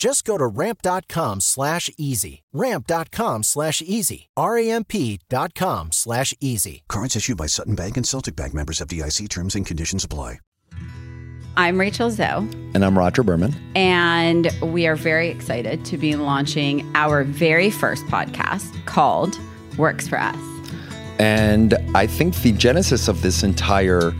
[0.00, 2.42] Just go to ramp.com slash easy.
[2.54, 4.30] Ramp.com slash easy.
[4.34, 6.84] R-A-M-P dot com slash easy.
[6.88, 10.38] Cards issued by Sutton Bank and Celtic Bank members of FDIC terms and conditions apply.
[11.58, 13.54] I'm Rachel Zoe, And I'm Rodger Berman.
[13.76, 19.38] and we are very excited to be launching our very first podcast called
[19.76, 20.34] Works for Us.
[21.18, 24.12] And I think the genesis of this entire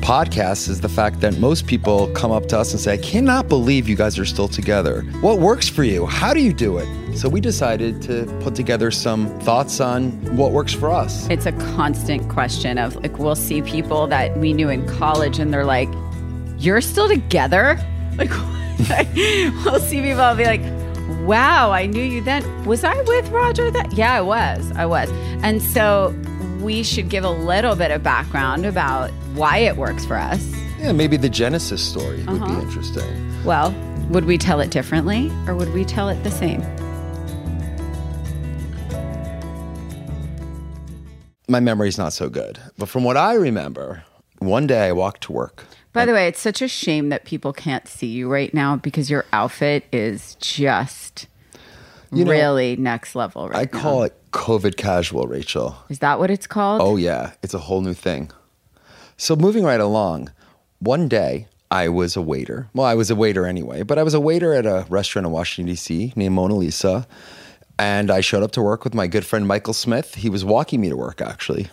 [0.00, 3.48] podcast is the fact that most people come up to us and say, I cannot
[3.48, 5.02] believe you guys are still together.
[5.20, 6.06] What works for you?
[6.06, 6.88] How do you do it?
[7.16, 11.28] So we decided to put together some thoughts on what works for us.
[11.30, 15.52] It's a constant question of like, we'll see people that we knew in college and
[15.52, 15.88] they're like,
[16.58, 17.78] You're still together?
[18.88, 19.08] Like,
[19.64, 20.60] we'll see people be like,
[21.26, 22.64] Wow, I knew you then.
[22.64, 23.92] Was I with Rodger that?
[23.94, 24.72] Yeah, I was.
[24.72, 25.10] I was.
[25.42, 26.14] And so
[26.64, 30.42] we should give a little bit of background about why it works for us.
[30.80, 32.46] Yeah, maybe the genesis story would Uh-huh.
[32.46, 33.44] be interesting.
[33.44, 33.72] Well,
[34.10, 36.62] would we tell it differently or would we tell it the same?
[41.48, 42.58] My memory's not so good.
[42.78, 44.02] But from what I remember,
[44.38, 45.64] one day I walked to work.
[45.92, 49.10] By the way, it's such a shame that people can't see you right now because
[49.10, 51.28] your outfit is just
[52.10, 53.60] You know, really next level right now.
[53.60, 53.82] I now.
[53.82, 55.76] call it COVID casual, Rachel.
[55.88, 56.82] Is that what it's called?
[56.82, 57.32] Oh, yeah.
[57.42, 58.30] It's a whole new thing.
[59.16, 60.32] So, moving right along,
[60.80, 62.68] one day I was a waiter.
[62.74, 65.32] Well, I was a waiter anyway, but I was a waiter at a restaurant in
[65.32, 66.12] Washington, D.C.
[66.16, 67.06] named Mona Lisa.
[67.78, 70.16] And I showed up to work with my good friend Michael Smith.
[70.16, 71.68] He was walking me to work, actually.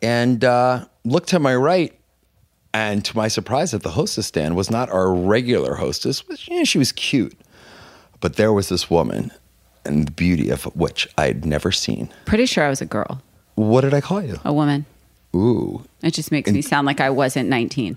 [0.00, 1.98] And uh, looked to my right.
[2.74, 6.22] And to my surprise, at the hostess stand was not our regular hostess.
[6.64, 7.34] She was cute.
[8.20, 9.32] But there was this woman,
[9.84, 12.08] and the beauty of which I had never seen.
[12.24, 13.22] Pretty sure I was a girl,
[13.54, 14.38] What did I call you?
[14.44, 14.86] a woman.
[15.34, 17.96] Ooh, It just makes me sound like I wasn't 19.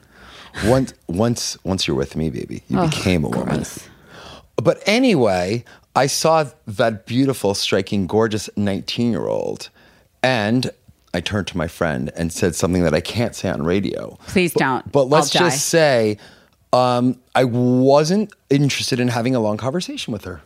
[0.66, 3.56] once once once you're with me, baby, you became a woman.
[3.56, 3.88] Gross.
[4.58, 5.64] But anyway,
[5.96, 9.70] I saw that beautiful, striking, gorgeous 19 year old,
[10.22, 10.70] and
[11.14, 14.18] I turned to my friend and said something that I can't say on radio.
[14.28, 14.90] Please don't.
[14.92, 16.18] But let's just say,
[16.74, 20.42] um, I wasn't interested in having a long conversation with her.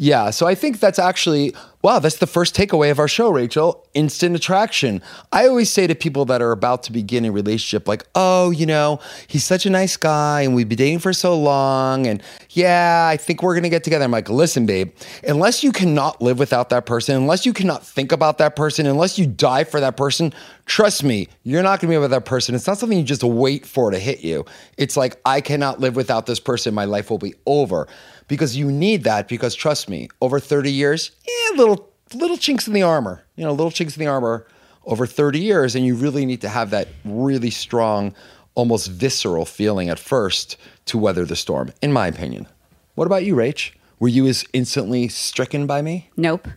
[0.00, 3.86] Yeah, so I think that's actually wow, that's the first takeaway of our show, Rachel.
[3.94, 5.00] Instant attraction.
[5.32, 8.66] I always say to people that are about to begin a relationship, like, oh, you
[8.66, 8.98] know,
[9.28, 12.06] he's such a nice guy and we've been dating for so long.
[12.06, 14.04] And yeah, I think we're gonna get together.
[14.04, 14.92] I'm like, listen, babe,
[15.26, 19.18] unless you cannot live without that person, unless you cannot think about that person, unless
[19.18, 20.34] you die for that person,
[20.66, 22.54] trust me, you're not gonna be with that person.
[22.54, 24.44] It's not something you just wait for to hit you.
[24.76, 26.74] It's like, I cannot live without this person.
[26.74, 27.86] My life will be over
[28.28, 32.72] because you need that because trust me over 30 years yeah little little chinks in
[32.74, 34.46] the armor you know little chinks in the armor.
[34.86, 38.14] Over 30 years and you really need to have that really strong
[38.54, 42.46] almost visceral feeling at first to weather the storm in my opinion.
[42.94, 43.72] What about you rach?
[44.00, 46.08] Were you as instantly stricken by me?
[46.16, 46.48] Nope.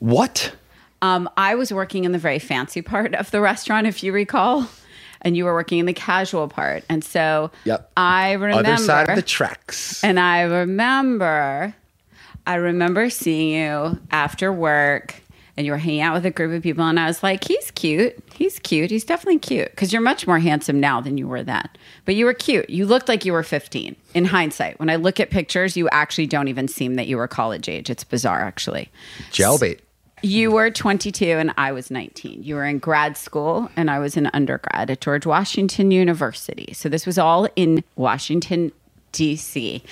[0.00, 0.54] what?
[1.00, 4.68] Um, I was working in the very fancy part of the restaurant, if you recall,
[5.22, 6.84] and you were working in the casual part.
[6.88, 7.90] And so Yep.
[7.96, 8.70] I remember.
[8.70, 11.74] other side of the tracks And I remember,
[12.46, 15.16] I remember seeing you after work
[15.56, 16.84] and you were hanging out with a group of people.
[16.84, 18.14] And I was like, he's cute.
[18.34, 18.90] He's cute.
[18.90, 19.70] He's definitely cute.
[19.70, 21.66] Because you're much more handsome now than you were then.
[22.04, 22.68] But you were cute.
[22.68, 24.78] You looked like you were 15 in hindsight.
[24.78, 27.88] When I look at pictures, you actually don't even seem that you were college age.
[27.88, 28.90] It's bizarre, actually.
[29.30, 29.78] jailbait
[30.22, 32.42] You were 22 and I was 19.
[32.42, 36.72] You were in grad school and I was in undergrad at George Washington University.
[36.72, 38.72] So this was all in Washington,
[39.12, 39.82] D.C.,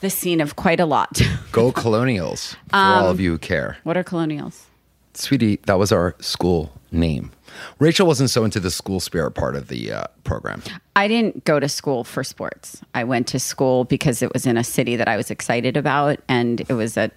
[0.00, 1.20] the scene of quite a lot.
[1.52, 4.66] go colonials for all of you who care what are colonials?
[5.14, 7.32] Sweetie, that was our school name.
[7.78, 10.62] Rachel wasn't so into the school spirit part of the uh, program.
[10.94, 12.82] I didn't go to school for sports.
[12.94, 16.20] I went to school because it was in a city that I was excited about
[16.28, 17.10] and it was a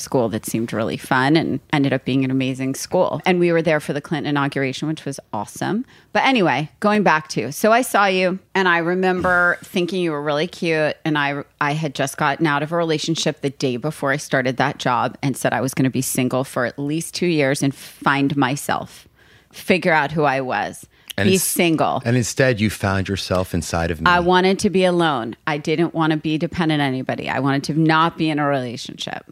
[0.00, 3.20] school that seemed really fun and ended up being an amazing school.
[3.24, 5.84] And we were there for the Clinton inauguration, which was awesome.
[6.12, 10.22] But anyway, going back to, so I saw you and I remember thinking you were
[10.22, 14.12] really cute and I I had just gotten out of a relationship the day before
[14.12, 17.14] I started that job and said I was going to be single for at least
[17.14, 19.08] 2 years and find myself,
[19.52, 20.86] figure out who I was.
[21.16, 22.02] be single.
[22.04, 24.10] And instead, you found yourself inside of me.
[24.10, 25.36] I wanted to be alone.
[25.46, 27.28] I didn't want to be dependent on anybody.
[27.28, 29.24] I wanted to not be in a relationship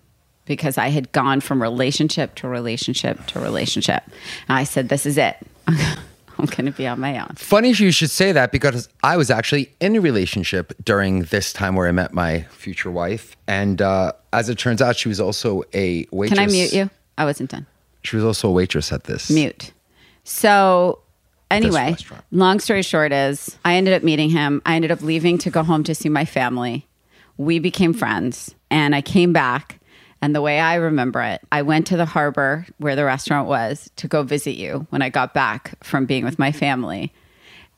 [0.45, 4.03] because I had gone from relationship to relationship to relationship.
[4.49, 5.37] And I said, This is it.
[6.39, 7.29] I'm going to be on my own.
[7.37, 11.77] Funny you should say that because I was actually in a relationship during this time
[11.77, 13.37] where I met my future wife.
[13.47, 16.39] And uh, as it turns out, she was also a waitress.
[16.39, 16.91] Can I mute you?
[17.17, 17.67] I wasn't done.
[18.03, 19.31] She was also a waitress at this.
[19.31, 19.73] Mute.
[20.25, 21.01] So,
[21.51, 21.97] anyway,
[22.31, 24.63] long story short is I ended up meeting him.
[24.67, 26.87] I ended up leaving to go home to see my family.
[27.37, 29.79] We became friends, and I came back.
[30.23, 33.91] And the way I remember it, I went to the harbor where the restaurant was
[33.97, 37.13] to go visit you when I got back from being with my family.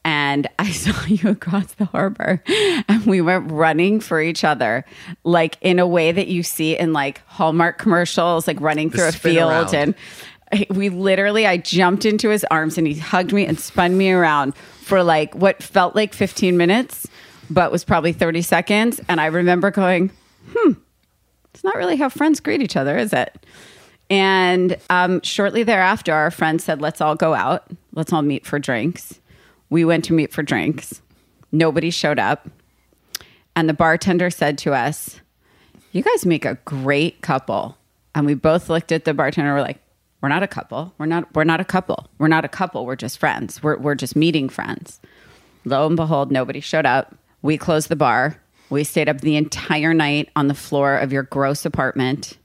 [0.05, 2.43] And I saw you across the harbor,
[2.87, 4.85] and we went running for each other,
[5.25, 9.13] like in a way that you see in like Hallmark commercials, like running through a
[9.13, 9.51] field.
[9.51, 9.75] around.
[9.75, 9.95] And
[10.69, 14.55] we literally, I jumped into his arms and he hugged me and spun me around
[14.57, 17.09] for like what felt like 15 minutes,
[17.49, 19.01] but was probably 30 seconds.
[19.09, 20.11] And I remember going,
[20.55, 20.73] hmm,
[21.55, 23.47] it's not really how friends greet each other, is it?
[24.11, 27.71] And um, shortly thereafter, our friend said, let's all go out.
[27.93, 29.21] Let's all meet for drinks.
[29.71, 31.01] We went to meet for drinks.
[31.53, 32.49] Nobody showed up.
[33.57, 35.21] And the bartender said to us,
[35.93, 37.79] You guys make a great couple.
[38.15, 39.55] And we both looked at the bartender.
[39.55, 39.81] We're like,
[40.21, 40.93] We're not a couple.
[40.99, 41.33] We're not.
[41.35, 42.09] We're not a couple.
[42.19, 42.85] We're not a couple.
[42.85, 43.63] We're just friends.
[43.63, 45.01] We're we're just meeting friends.
[45.65, 47.15] Lo and behold, nobody showed up.
[47.43, 48.41] We closed the bar.
[48.71, 52.39] We stayed up the entire night on the floor of your gross apartment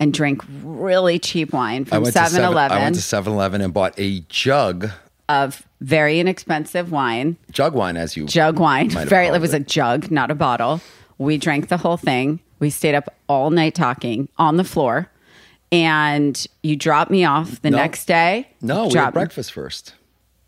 [0.00, 3.72] and drank really cheap wine from 7 seven, Eleven I went to 7 Eleven and
[3.72, 4.90] bought a jug,
[5.28, 8.90] of very inexpensive wine jug wine, as you jug wine.
[8.90, 9.62] Very, it was it.
[9.62, 10.80] a jug, not a bottle.
[11.16, 12.40] We drank the whole thing.
[12.58, 15.08] We stayed up all night talking on the floor,
[15.72, 17.76] and you dropped me off the No.
[17.78, 18.48] next day.
[18.60, 19.94] No, we had breakfast first.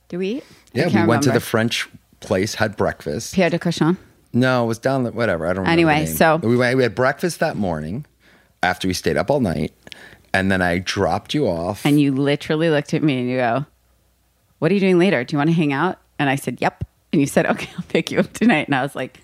[0.08, 0.28] Do we?
[0.28, 0.44] eat?
[0.72, 1.40] Yeah, we can't went to the.
[1.40, 1.88] French
[2.20, 3.34] place, had breakfast.
[3.34, 3.96] Pied de Cochon.
[4.36, 5.46] No, it was down the whatever.
[5.46, 5.64] I don't.
[5.64, 8.04] remember Anyway, so- we went, we had breakfast that morning
[8.62, 9.72] after we stayed up all night,
[10.34, 11.84] and then I dropped you off.
[11.86, 13.64] And you literally looked at me and you go,
[14.58, 15.24] What are you doing later?
[15.24, 15.98] Do you want to hang out?
[16.18, 16.84] And I said, Yep.
[17.12, 18.66] And you said, Okay, I'll pick you up tonight.
[18.66, 19.20] And I was like,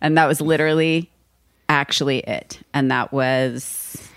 [0.00, 1.10] And that was literally
[1.68, 2.60] actually it.
[2.72, 4.08] And that was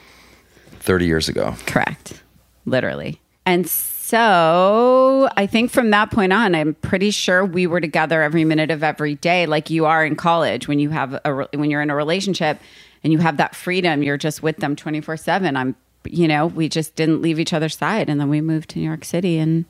[0.79, 1.55] Thirty years ago.
[1.65, 2.23] Correct.
[2.65, 3.19] Literally.
[3.45, 3.67] And
[4.07, 8.71] so I think from that point on, I'm pretty sure we were together every minute
[8.71, 11.89] of every day, like you are in college when you have a when you're in
[11.89, 12.59] a relationship
[13.03, 14.03] and you have that freedom.
[14.03, 15.57] You're just with them 24 seven.
[15.57, 18.79] I'm, you know, we just didn't leave each other's side, and then we moved to
[18.79, 19.65] New York City, and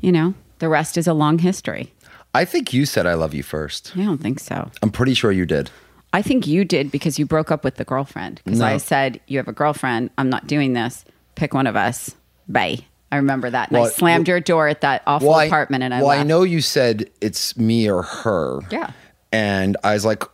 [0.00, 1.92] you know, the rest is a long history.
[2.34, 3.92] I think you said I love you first.
[3.96, 4.70] I don't think so.
[4.82, 5.70] I'm pretty sure you did.
[6.12, 8.40] I think you did because you broke up with the girlfriend.
[8.44, 8.66] Because No.
[8.66, 10.10] I said, You have a girlfriend.
[10.18, 11.04] I'm not doing this.
[11.36, 12.14] Pick one of us.
[12.48, 12.84] Bye.
[13.12, 13.68] I remember that.
[13.68, 16.20] And Well, I slammed your door at that awful Well, apartment and I well, left.
[16.20, 18.60] I know you said it's me or her.
[18.70, 18.90] Yeah.
[19.30, 20.24] And I was like,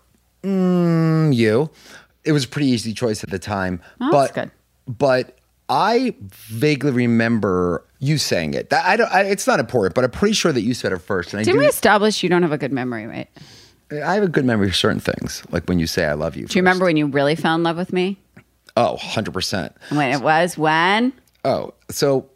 [0.43, 1.71] mm, you.
[2.25, 3.81] It was a pretty easy choice at the time.
[4.01, 4.51] Oh, but good.
[4.87, 8.71] but I vaguely remember you saying it.
[8.71, 9.11] That I don't.
[9.13, 11.33] I, it's not important, but I'm pretty sure that you said it first.
[11.33, 11.61] And I Didn't do.
[11.61, 13.29] we establish you don't have a good memory, right?
[13.91, 16.47] I have a good memory of certain things, like when you say "I love you."
[16.47, 18.19] Do you remember when you really fell in love with me?
[18.77, 19.75] Oh, 100 percent.
[19.91, 21.13] When it was when?
[21.45, 22.29] Oh, so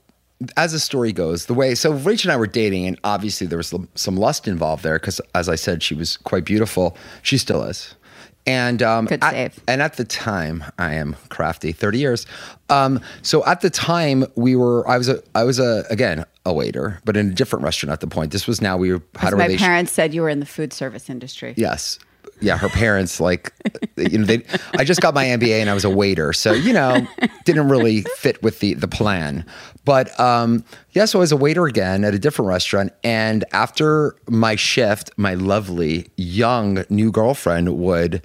[0.56, 3.58] as the story goes, the way so Rachel and I were dating, and obviously there
[3.58, 6.96] was some- lust involved there because, as I said, she was quite beautiful.
[7.22, 7.94] She still is.
[8.46, 12.26] And um, Good at- and at the time, I am crafty, thirty years.
[12.68, 14.88] Um, so at the time, we were.
[14.88, 15.22] I was a.
[15.34, 18.32] I was a again a waiter, but in a different restaurant at the point.
[18.32, 20.72] This was now we were, had a My parents said you were in the food
[20.72, 21.54] service industry.
[21.56, 22.00] Yes.
[22.42, 23.52] Yeah, her parents like
[23.96, 24.44] you know they
[24.76, 26.32] I just got my MBA and I was a waiter.
[26.32, 27.06] So, you know,
[27.44, 29.46] didn't really fit with the the plan.
[29.84, 34.16] But um yeah, so I was a waiter again at a different restaurant and after
[34.28, 38.22] my shift, my lovely young new girlfriend would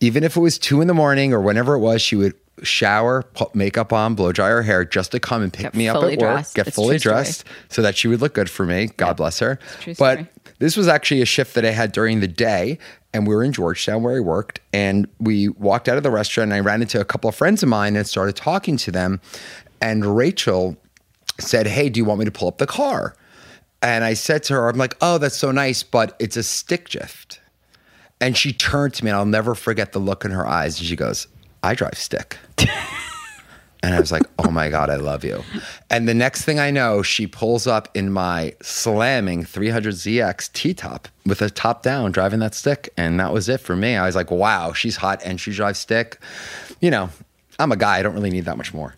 [0.00, 3.22] even if it was 2 in the morning or whenever it was, she would shower,
[3.22, 6.02] put makeup on, blow dry her hair just to come and pick Get me up
[6.02, 7.14] at work, get It's fully true story.
[7.14, 8.86] dressed so that she would look good for me.
[8.96, 9.58] God bless her.
[9.86, 10.28] But story.
[10.58, 12.78] this was actually a shift that I had during the day,
[13.12, 14.60] and we were in Georgetown where I worked.
[14.72, 17.62] And we walked out of the restaurant, and I ran into a couple of friends
[17.62, 19.20] of mine and started talking to them.
[19.80, 20.76] And Rachel
[21.38, 23.16] said, Hey, do you want me to pull up the car?
[23.82, 26.88] And I said to her, I'm like, Oh, that's so nice, but it's a stick
[26.90, 27.40] shift.
[28.20, 30.78] And she turned to me, and I'll never forget the look in her eyes.
[30.78, 31.26] And she goes,
[31.62, 32.38] I drive stick.
[33.82, 35.42] And I was like, oh my God, I love you.
[35.88, 41.08] And the next thing I know, she pulls up in my slamming 300ZX T top
[41.24, 42.92] with a top down driving that stick.
[42.96, 43.96] And that was it for me.
[43.96, 46.18] I was like, wow, she's hot and she drives stick.
[46.80, 47.08] You know,
[47.58, 48.94] I'm a guy, I don't really need that much more.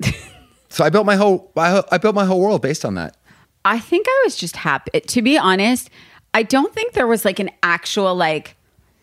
[0.70, 3.16] so I built my whole I, I built my whole world based on that.
[3.66, 4.98] I think I was just happy.
[4.98, 5.90] To be honest,
[6.32, 8.55] I don't think there was like an actual like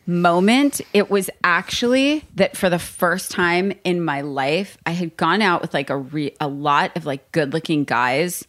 [0.05, 0.81] moment.
[0.93, 5.61] It was actually that for the first time in my life, I had gone out
[5.61, 8.45] with like a re- a lot of like good-looking guys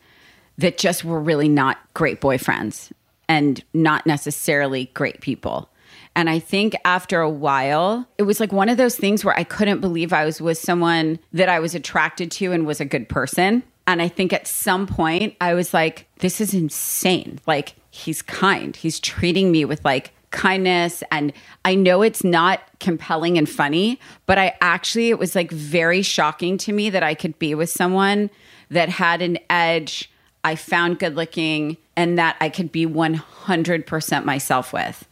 [0.58, 2.92] that just were really not great boyfriends
[3.28, 5.70] and not necessarily great people.
[6.16, 9.42] And I think after a while, it was like one of those things where I
[9.42, 13.08] couldn't believe I was with someone that I was attracted to and was a good
[13.08, 13.64] person.
[13.86, 17.40] And I think at some point I was like, this is insane.
[17.46, 18.76] Like, he's kind.
[18.76, 21.02] He's treating me with like kindness.
[21.10, 21.32] And
[21.64, 26.58] I know it's not compelling and funny, but I actually, it was like very shocking
[26.58, 28.28] to me that I could be with someone
[28.68, 30.10] that had an edge,
[30.42, 35.08] I found good looking, and that I could be 100% myself with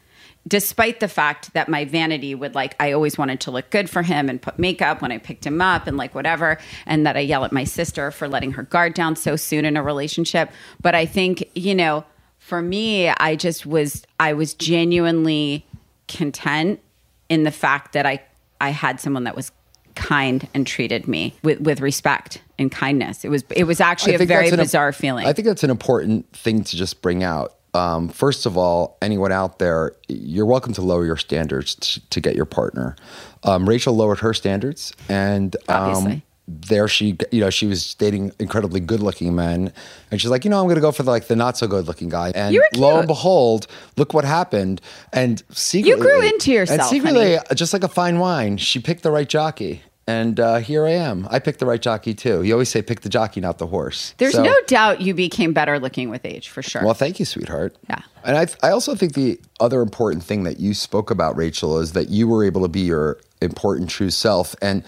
[0.47, 4.03] despite the fact that my vanity would like I always wanted to look good for
[4.03, 7.21] him and put makeup when I picked him up and like whatever and that I
[7.21, 10.51] yell at my sister for letting her guard down so soon in a relationship
[10.81, 12.05] but I think you know
[12.43, 15.65] for me I just was I was genuinely
[16.09, 16.81] content
[17.29, 18.23] in the fact that I
[18.61, 19.53] I had someone that was
[19.95, 24.19] kind and treated me with with respect and kindness it was it was actually a
[24.19, 27.55] very that's an- bizarre feeling I think that's an important thing to just bring out.
[27.75, 32.21] Um, first of all, anyone out there, you're welcome to lower your standards to, to
[32.21, 32.97] get your partner.
[33.45, 36.23] Um, Rachel lowered her standards, and um, Obviously.
[36.49, 39.73] There she, you know, she was dating incredibly good-looking men,
[40.11, 41.67] and she's like, you know, I'm going to go for the, like the not so
[41.69, 42.33] good-looking guy.
[42.35, 44.81] And lo and behold, look what happened.
[45.13, 47.47] And secretly, you grew into yourself, And secretly, honey.
[47.55, 49.83] just like a fine wine, she picked the right jockey.
[50.05, 51.29] And uh, here I am.
[51.31, 52.43] I picked the right jockey too.
[52.43, 54.15] You always say pick the jockey, not the horse.
[54.19, 57.25] there's So- no doubt you became better looking with age for sure well, thank you,
[57.25, 57.77] sweetheart.
[57.89, 58.01] Yeah.
[58.25, 61.93] And I, I also think the other important thing that you spoke about, Rachel, is
[61.93, 64.57] that you were able to be your important true self.
[64.61, 64.83] And,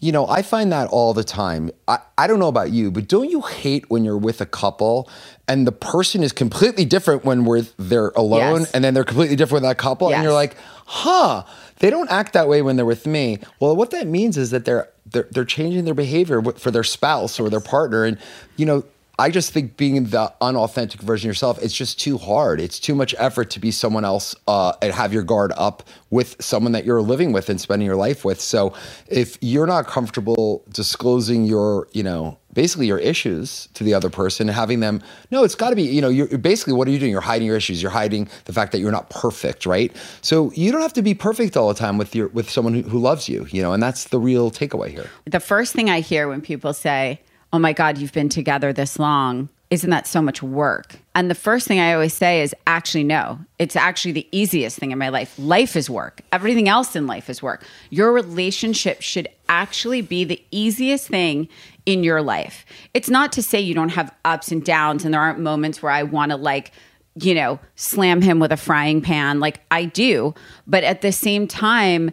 [0.00, 1.70] you know, I find that all the time.
[1.88, 5.08] I, I don't know about you, but don't you hate when you're with a couple
[5.48, 8.72] and the person is completely different when we're they're alone Yes.
[8.72, 11.44] and then they're completely different with that couple and you're like, huh,
[11.78, 13.38] they don't act that way when they're with me.
[13.60, 17.38] Well, what that means is that they're they're, they're changing their behavior for their spouse
[17.38, 18.04] or their partner.
[18.04, 18.18] And,
[18.56, 18.84] you know,
[19.18, 22.60] I just think being the unauthentic version yourself, it's just too hard.
[22.60, 26.36] It's too much effort to be someone else uh, and have your guard up with
[26.42, 28.40] someone that you're living with and spending your life with.
[28.40, 28.74] So
[29.08, 34.48] if you're not comfortable disclosing your, you know, basically your issues to the other person
[34.48, 36.98] and having them, no, it's got to be, you know, you're basically what are you
[36.98, 37.12] doing?
[37.12, 37.80] You're hiding your issues.
[37.80, 39.94] You're hiding the fact that you're not perfect, right?
[40.22, 42.82] So you don't have to be perfect all the time with your with someone who,
[42.82, 45.08] who loves you, you know, and that's the real takeaway here.
[45.24, 47.20] the first thing I hear when people say,
[47.54, 50.96] "Oh my God, you've been together this long," isn't that so much work?
[51.14, 54.90] And the first thing I always say is actually, no, it's actually the easiest thing
[54.90, 55.34] in my life.
[55.38, 56.20] Life is work.
[56.32, 57.64] Everything else in life is work.
[57.90, 61.48] Your relationship should actually be the easiest thing
[61.86, 62.64] in your life.
[62.94, 65.92] It's not to say you don't have ups and downs and there aren't moments where
[65.92, 66.72] I want to like,
[67.16, 69.40] you know, slam him with a frying pan.
[69.40, 70.34] Like I do.
[70.66, 72.10] But at the same time,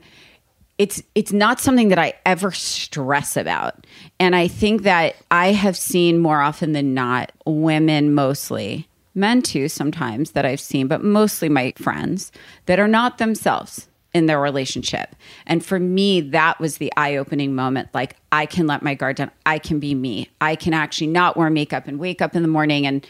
[0.78, 3.86] it's it's not something that I ever stress about.
[4.22, 9.68] And I think that I have seen more often than not women mostly, men too
[9.68, 12.32] sometimes that I've seen, but mostly my friends
[12.68, 15.16] that are not themselves in their relationship.
[15.48, 19.32] And for me that was the eye-opening moment like I can let my guard down.
[19.48, 20.30] I can be me.
[20.40, 23.04] I can actually not wear makeup and wake up in the morning and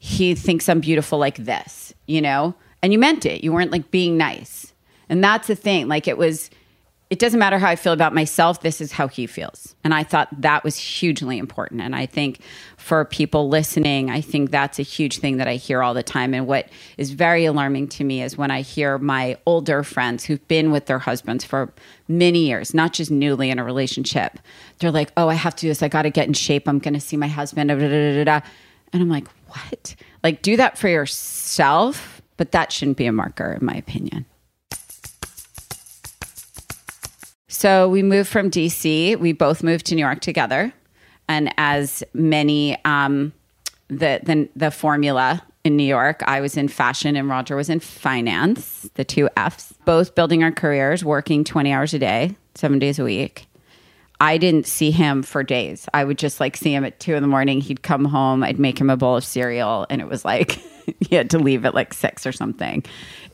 [0.00, 2.52] he thinks I'm beautiful like this, you know?
[2.82, 3.44] And you meant it.
[3.44, 4.72] You weren't like being nice.
[5.08, 5.86] And that's the thing.
[5.86, 6.50] Like it was
[7.10, 9.74] it doesn't matter how I feel about myself, this is how he feels.
[9.82, 11.80] And I thought that was hugely important.
[11.80, 12.40] And I think
[12.76, 16.34] for people listening, I think that's a huge thing that I hear all the time.
[16.34, 20.46] And what is very alarming to me is when I hear my older friends who've
[20.48, 21.72] been with their husbands for
[22.08, 24.38] many years, not just newly in a relationship,
[24.78, 25.82] they're like, oh, I have to do this.
[25.82, 26.68] I got to get in shape.
[26.68, 27.70] I'm going to see my husband.
[27.70, 28.42] And
[28.92, 29.96] I'm like, what?
[30.22, 32.20] Like, do that for yourself.
[32.36, 34.26] But that shouldn't be a marker, in my opinion.
[37.48, 39.18] So we moved from DC.
[39.18, 40.72] We both moved to New York together,
[41.28, 43.32] and as many, um,
[43.88, 47.80] the the the formula in New York, I was in fashion and Rodger was in
[47.80, 48.88] finance.
[48.94, 53.04] The two Fs, both building our careers, working twenty hours a day, seven days a
[53.04, 53.46] week.
[54.20, 55.88] I didn't see him for days.
[55.94, 57.60] I would just like see him at two in the morning.
[57.62, 58.42] He'd come home.
[58.42, 60.60] I'd make him a bowl of cereal, and it was like
[61.00, 62.84] he had to leave at like six or something.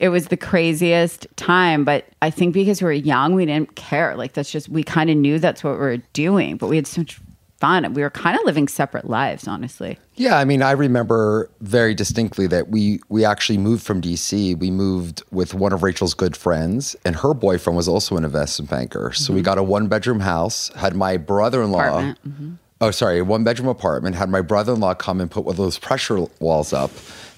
[0.01, 4.17] It was the craziest time, but I think because we were young, we didn't care.
[4.17, 6.87] Like that's just we kind of knew that's what we were doing, but we had
[6.87, 7.21] so much
[7.59, 7.95] fun.
[7.95, 9.99] We were kind of living separate lives, honestly.
[10.17, 14.59] Yeah, I mean, I remember very distinctly that we we actually moved from DC.
[14.59, 18.71] We moved with one of Rachel's good friends, and her boyfriend was also an investment
[18.71, 19.13] banker.
[19.13, 19.45] So we mm-hmm.
[19.45, 20.69] got a one bedroom house.
[20.75, 22.03] Had my brother in law.
[22.03, 22.55] Mm-hmm.
[22.81, 24.17] Oh, sorry, one bedroom apartment.
[24.17, 26.91] Had my brother in law come and put one of those pressure walls up,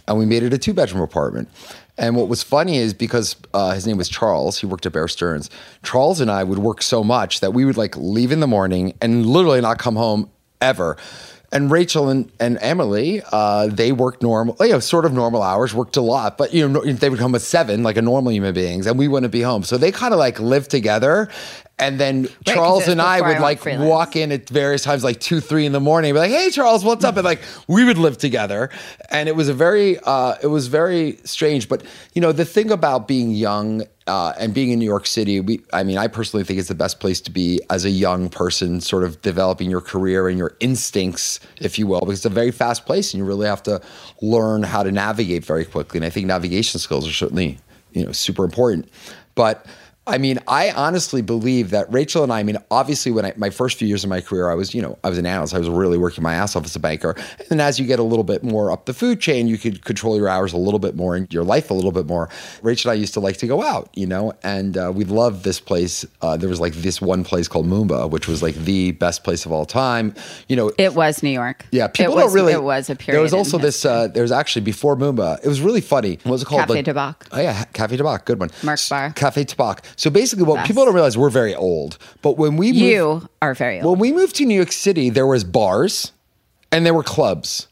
[0.08, 1.48] and we made it a two bedroom apartment.
[1.98, 5.08] And what was funny is because uh, his name was Charles, he worked at Bear
[5.08, 5.48] Stearns.
[5.82, 8.94] Charles and I would work so much that we would like leave in the morning
[9.00, 10.96] and literally not come home ever.
[11.52, 15.72] And Rachel and, and Emily, uh, they worked normal, you know, sort of normal hours,
[15.72, 18.52] worked a lot, but you know, they would come at seven, like a normal human
[18.52, 19.62] beings, and we wouldn't be home.
[19.62, 21.28] So they kind of like lived together.
[21.78, 23.86] And then 'cause Charles and I would like freelance.
[23.86, 26.82] walk in at various times, like two, three in the morning, be like, "Hey, Charles,
[26.82, 28.70] what's up?" And like we would live together,
[29.10, 31.68] and it was a very, uh, it was very strange.
[31.68, 31.82] But
[32.14, 35.60] you know, the thing about being young uh, and being in New York City, we,
[35.70, 38.80] I mean, I personally think it's the best place to be as a young person,
[38.80, 42.52] sort of developing your career and your instincts, if you will, because it's a very
[42.52, 43.82] fast place, and you really have to
[44.22, 45.98] learn how to navigate very quickly.
[45.98, 47.58] And I think navigation skills are certainly,
[47.92, 48.88] you know, super important.
[49.34, 49.66] But
[50.08, 53.50] I mean, I honestly believe that Rachel and I, I mean, obviously, when I, my
[53.50, 55.52] first few years of my career, I was, you know, I was an analyst.
[55.52, 57.16] I was really working my ass off as a banker.
[57.40, 59.84] And then as you get a little bit more up the food chain, you could
[59.84, 62.28] control your hours a little bit more and your life a little bit more.
[62.62, 65.42] Rachel and I used to like to go out, you know, and uh, we loved
[65.42, 66.06] this place.
[66.22, 69.44] Uh, there was like this one place called Moomba, which was like the best place
[69.44, 70.14] of all time.
[70.48, 71.66] You know, It was New York.
[71.72, 72.52] yeah, people it was, don't really.
[72.52, 73.16] It was a period.
[73.16, 73.84] There was also this.
[73.84, 75.38] Uh, there was actually before Moomba.
[75.44, 76.20] It was really funny.
[76.22, 76.60] What was it called?
[76.60, 77.26] Cafe Like- de Bac.
[77.32, 78.24] Oh yeah, Cafe Tabac.
[78.24, 78.50] Good one.
[78.62, 79.10] Mark's Bar.
[79.16, 79.80] Cafe Tabac.
[79.96, 81.98] So basically, what people don't realize, we're very old.
[82.22, 83.90] But when we moved, You are very old.
[83.92, 86.12] when we moved to New York City, there was bars
[86.70, 87.68] and there were clubs.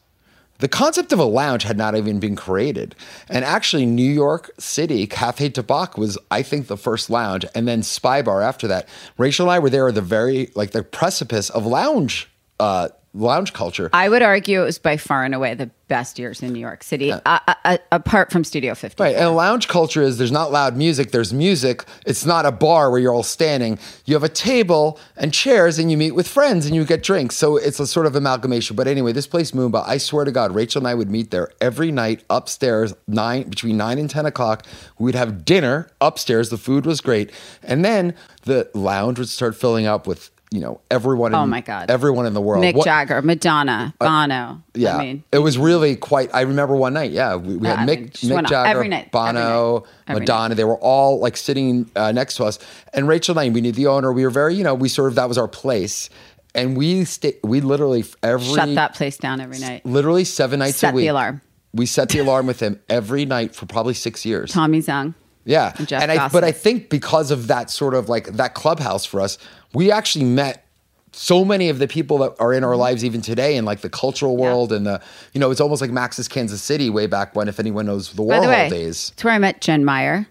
[0.59, 2.95] The concept of a lounge had not even been created.
[3.29, 7.83] And actually, New York City, Cafe Tabac was, I think, the first lounge, and then
[7.83, 8.87] Spy Bar after that.
[9.17, 12.29] Rachel and I were there at the very, like, the precipice of lounge,
[12.61, 13.89] uh, lounge culture.
[13.93, 16.83] I would argue it was by far and away the best years in New York
[16.83, 19.01] City, uh, uh, uh, apart from Studio 50.
[19.01, 21.85] Right, and lounge culture is there's not loud music, there's music.
[22.05, 23.79] It's not a bar where you're all standing.
[24.05, 27.35] You have a table and chairs, and you meet with friends and you get drinks.
[27.35, 28.75] So it's a sort of amalgamation.
[28.75, 31.49] But anyway, this place Moomba, I swear to God, Rachel and I would meet there
[31.61, 34.65] every night upstairs, nine between nine and ten o'clock.
[34.97, 36.49] We'd have dinner upstairs.
[36.49, 37.31] The food was great,
[37.63, 41.33] and then the lounge would start filling up with you know everyone.
[41.33, 41.89] In, Oh my God.
[41.91, 42.63] everyone in the world.
[42.63, 44.61] Mick What- Jagger, Madonna, Bono.
[44.73, 46.29] yeah, I mean, it was really quite.
[46.33, 47.11] I remember one night.
[47.11, 50.19] Yeah, we, we had I Mick, mean, Mick Jagger, every night, every Bono, night, every
[50.21, 50.55] Madonna.
[50.55, 52.59] They were all like sitting uh, next to us.
[52.93, 54.13] And Rachel and I, we knew the owner.
[54.13, 56.09] We were very, you know, we sort of that was our place.
[56.53, 57.37] And we stay.
[57.43, 59.85] We literally every shut that place down every night.
[59.85, 61.03] literally seven nights Set a week.
[61.03, 61.41] the alarm.
[61.73, 64.51] We set the alarm with him every night for probably six years.
[64.53, 65.15] Tommy Zung.
[65.45, 69.05] Yeah, And Jeff I, but I think because of that sort of like that clubhouse
[69.05, 69.37] for us,
[69.73, 70.65] we actually met
[71.11, 73.89] so many of the people that are in our lives even today in like the
[73.89, 75.01] cultural world and the
[75.33, 78.23] you know it's almost like Max's Kansas City way back when if anyone knows the
[78.23, 79.09] By Warhol the way, days.
[79.11, 80.27] that's where I met Jen Meyer.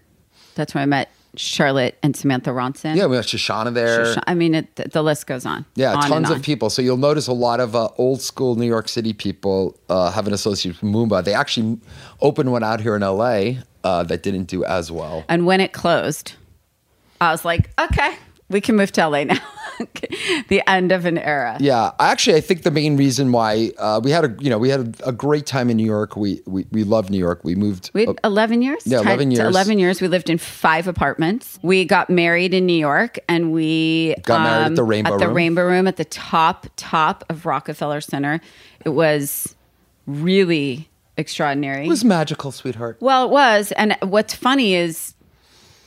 [0.55, 2.95] That's where I met Charlotte and Samantha Ronson.
[2.95, 4.15] Yeah, we have Shoshana there.
[4.27, 5.65] I mean, it, the list goes on.
[5.75, 6.69] Yeah, on tons of people.
[6.69, 10.27] So you'll notice a lot of uh, old school New York City people uh, have
[10.27, 11.23] an association with Moomba.
[11.23, 11.79] They actually
[12.21, 15.23] opened one out here in LA uh, that didn't do as well.
[15.29, 16.33] And when it closed,
[17.21, 18.15] I was like, okay,
[18.49, 19.39] we can move to LA now.
[20.49, 21.57] the end of an era.
[21.59, 24.69] Yeah, actually, I think the main reason why uh, we had a you know we
[24.69, 26.15] had a, a great time in New York.
[26.15, 27.43] We we, we love New York.
[27.43, 27.91] We moved.
[27.93, 28.85] We had 11 years?
[28.85, 29.47] Yeah, 11 years.
[29.47, 30.01] 11 years.
[30.01, 31.59] We lived in five apartments.
[31.61, 35.19] We got married in New York and we um, Got married at the Rainbow at
[35.19, 35.35] the Room.
[35.35, 38.41] Rainbow Room at the top, top of Rockefeller Center.
[38.83, 39.55] It was
[40.05, 41.85] really extraordinary.
[41.85, 42.97] it was magical, sweetheart.
[42.99, 43.71] well, it was.
[43.73, 45.14] And what's funny is,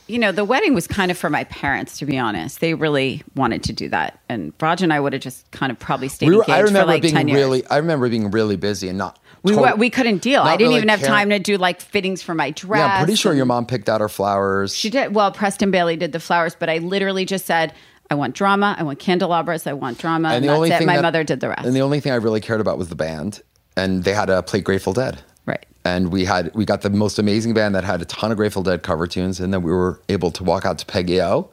[0.09, 2.59] you know, the wedding was kind of for my parents, to be honest.
[2.59, 4.19] They really wanted to do that.
[4.27, 6.59] And Raj and I would have just kind of probably stayed We were, engaged I
[6.61, 7.37] remember like being 10 years.
[7.37, 7.65] really.
[7.67, 9.19] I remember being really busy and not.
[9.43, 10.41] we, tot- we couldn't deal.
[10.41, 11.13] I didn't really even have caring.
[11.13, 12.79] time to do like fittings for my dress.
[12.79, 14.75] Yeah, I'm pretty sure your mom picked out her flowers.
[14.75, 15.13] She did.
[15.13, 17.73] Well, Preston Bailey did the flowers, but I literally just said,
[18.11, 18.75] I want drama.
[18.79, 19.67] I want candelabras.
[19.67, 20.29] I want drama.
[20.29, 20.77] And, the that's only it.
[20.79, 21.65] thing My that- mother did the rest.
[21.65, 23.41] And the only thing I really cared about was the band,
[23.77, 25.19] and they had to play Grateful Dead.
[25.95, 28.63] And we had we got the most amazing band that had a ton of Grateful
[28.63, 31.49] Dead cover tunes, and then we were able to walk out to Peggy O.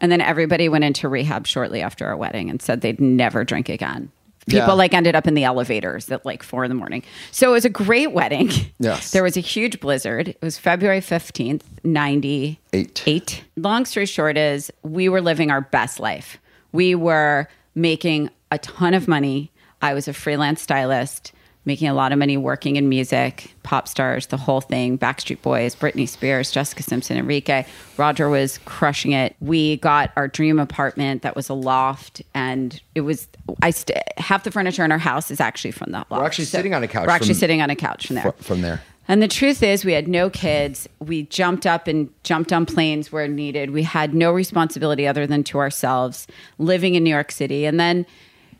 [0.00, 3.68] And then everybody went into rehab shortly after our wedding and said they'd never drink
[3.68, 4.10] again.
[4.48, 4.72] People Yeah.
[4.72, 7.04] like ended up in the elevators at like four in the morning.
[7.30, 8.50] So it was a great wedding.
[8.80, 9.12] Yes.
[9.12, 10.28] There was a huge blizzard.
[10.28, 13.02] It was February 15th, 98.
[13.06, 13.44] Eight.
[13.56, 16.38] Long story short is we were living our best life.
[16.72, 19.52] We were making a ton of money.
[19.80, 21.32] I was a freelance stylist,
[21.64, 25.76] making a lot of money working in music, pop stars, the whole thing, Backstreet Boys,
[25.76, 27.64] Britney Spears, Jessica Simpson, Enrique.
[27.96, 29.36] Rodger was crushing it.
[29.40, 33.28] We got our dream apartment that was a loft and it was
[33.62, 36.20] I st- half the furniture in our house is actually from that loft.
[36.20, 38.32] We're actually sitting on a couch We're actually from- sitting on a couch from there.
[38.32, 38.82] fr- from there.
[39.08, 40.88] And the truth is, we had no kids.
[41.00, 43.70] We jumped up and jumped on planes where needed.
[43.72, 47.64] We had no responsibility other than to ourselves, living in New York City.
[47.66, 48.06] And then,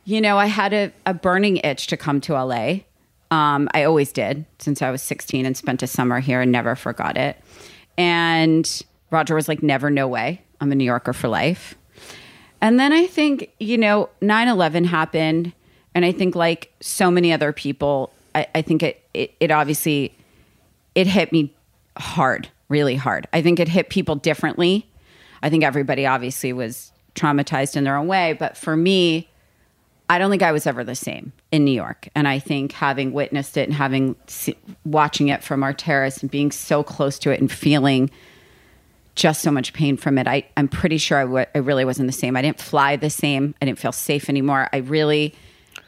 [0.04, 2.78] you know, I had a, a burning itch to come to LA.
[3.32, 6.76] Um, I always did since I was 16 and spent a summer here and never
[6.76, 7.38] forgot it.
[7.96, 10.42] And Rodger was like, never, no way.
[10.60, 11.74] I'm a New Yorker for life.
[12.60, 15.54] And then I think, you know, 9 11 happened.
[15.94, 20.14] And I think, like so many other people, I, I think it, it, it obviously
[20.94, 21.54] it hit me
[21.96, 23.26] hard, really hard.
[23.32, 24.86] I think it hit people differently.
[25.42, 28.34] I think everybody obviously was traumatized in their own way.
[28.34, 29.30] But for me,
[30.12, 32.06] I don't think I was ever the same in New York.
[32.14, 34.14] And I think having witnessed it and having
[34.84, 38.10] watching it from our terrace and being so close to it and feeling
[39.14, 42.12] just so much pain from it, I, I'm pretty sure I I really wasn't the
[42.12, 42.36] same.
[42.36, 43.54] I didn't fly the same.
[43.62, 44.68] I didn't feel safe anymore.
[44.70, 45.34] I really,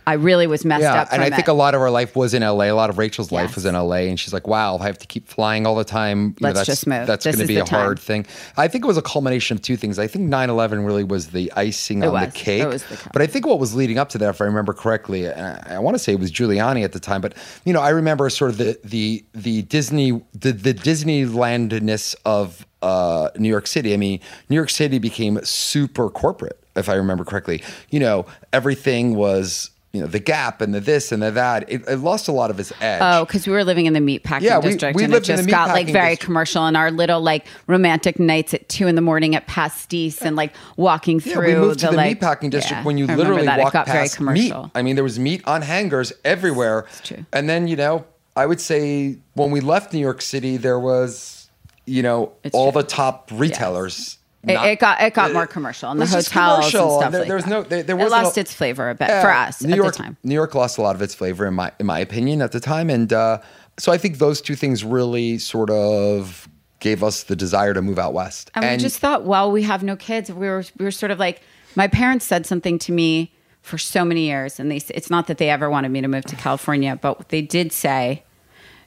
[0.07, 1.09] I really was messed Yeah, up.
[1.13, 1.53] and I from think it.
[1.53, 2.65] a lot of our life was in LA.
[2.65, 5.07] A lot of Rachel's life was in LA, and she's like, "Wow, I have to
[5.07, 6.29] keep flying all the time.
[6.29, 7.07] You Let's that's, just move.
[7.07, 9.63] That's going to be a hard time." thing." I think it was a culmination of
[9.63, 9.99] two things.
[9.99, 12.27] I think 9/11 really was the icing It on was.
[12.27, 12.63] the cake.
[12.63, 14.73] It was the but I think what was leading up to that, if I remember
[14.75, 17.21] correctly, I, I want to say it was Giuliani at the time.
[17.21, 22.67] But you know, I remember sort of the the the Disney the the Disneylandness of
[22.83, 23.95] uh, New York City.
[23.95, 27.63] I mean, New York City became super corporate, if I remember correctly.
[27.91, 29.71] You know, everything was.
[29.95, 31.71] You know the Gap and the this and the that.
[31.71, 33.01] It, it lost a lot of its edge.
[33.01, 35.37] Oh, because we were living in the meatpacking Yeah, we- district, we and it the
[35.37, 36.23] just got like very district.
[36.25, 36.67] commercial.
[36.67, 40.53] And our little like romantic nights at two in the morning at pastis and like
[40.77, 41.47] walking Yeah, through.
[41.47, 43.87] we moved to the, like, meatpacking district yeah, when you I literally walked it got
[43.87, 44.63] very past commercial.
[44.65, 44.71] meat.
[44.75, 46.87] I mean, there was meat on hangers everywhere.
[47.05, 47.25] true.
[47.33, 48.05] And then you know,
[48.35, 51.49] I would say when we left New York City, there was
[51.87, 52.83] you know It's all true.
[52.83, 54.19] the top retailers.
[54.49, 57.13] It, not- it got it got more commercial, and the was hotels commercial, and stuff
[57.13, 57.51] there, like there was that.
[57.51, 57.63] no.
[57.63, 59.77] There, there it wasn't lost a- its flavor a bit Yeah, for us New at
[59.77, 60.17] York, the time.
[60.23, 62.61] New York lost a lot of its flavor in my in my opinion at the
[62.61, 63.39] time, and uh,
[63.79, 66.49] so I think those two things really sort of
[66.81, 68.51] gave us the desire to move out west.
[68.55, 70.31] And, we just thought, well, we have no kids.
[70.31, 71.41] We were we were sort of like
[71.77, 75.39] my parents said something to me for so many years, and they it's not that
[75.39, 78.23] they ever wanted me to move to California, but they did say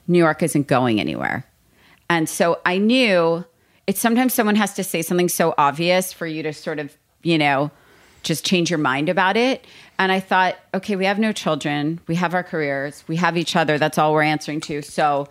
[0.06, 1.44] New York isn't going anywhere.
[2.08, 3.44] And so I knew
[3.88, 7.38] it's sometimes someone has to say something so obvious for you to sort of, you
[7.38, 7.70] know,
[8.22, 9.64] just change your mind about it.
[9.98, 13.56] And I thought, okay, we have no children, we have our careers, we have each
[13.56, 13.78] other.
[13.78, 14.82] That's all we're answering to.
[14.82, 15.26] So,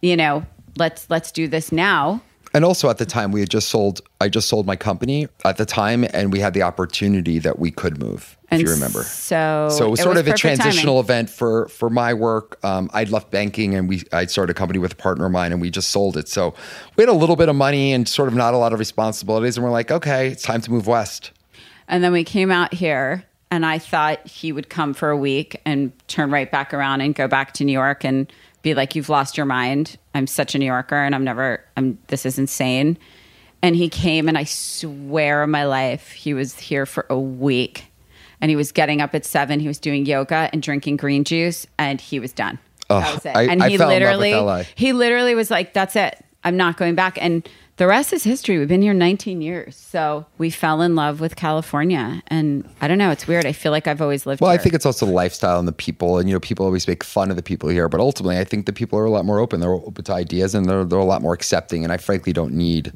[0.00, 0.46] you know,
[0.78, 2.22] let's let's do this now.
[2.52, 4.00] And also at the time, we had just sold.
[4.20, 7.70] I just sold my company at the time, and we had the opportunity that we
[7.70, 8.36] could move.
[8.50, 11.04] And if you remember, so so it was it sort was of a transitional timing.
[11.04, 12.58] event for for my work.
[12.64, 15.52] Um, I'd left banking, and we I'd started a company with a partner of mine,
[15.52, 16.28] and we just sold it.
[16.28, 16.54] So
[16.96, 19.56] we had a little bit of money and sort of not a lot of responsibilities,
[19.56, 21.30] and we're like, okay, it's time to move west.
[21.86, 25.60] And then we came out here and I thought he would come for a week
[25.64, 29.08] and turn right back around and go back to New York and be like, "You've
[29.08, 29.96] lost your mind.
[30.14, 31.64] I'm such a New Yorker, and I'm never.
[31.76, 31.98] I'm.
[32.08, 32.98] This is insane."
[33.62, 37.84] And he came, and I swear on my life, he was here for a week,
[38.40, 39.60] and he was getting up at seven.
[39.60, 42.58] He was doing yoga and drinking green juice, and he was done.
[42.88, 43.36] that was it.
[43.36, 46.16] I- and I he fell in love with literally, he literally was like, "That's it.
[46.42, 47.46] I'm not going back." And
[47.80, 48.58] the rest is history.
[48.58, 52.22] We've been here 19 years, so we fell in love with California.
[52.26, 53.10] And I don't know.
[53.10, 53.46] It's weird.
[53.46, 54.42] I feel like I've always lived.
[54.42, 56.86] Well, I think it's also the lifestyle and the people, and you know, people always
[56.86, 59.24] make fun of the people here, but ultimately, I think the people are a lot
[59.24, 59.60] more open.
[59.60, 61.82] They're open to ideas, and they're they're a lot more accepting.
[61.82, 62.92] And I frankly don't need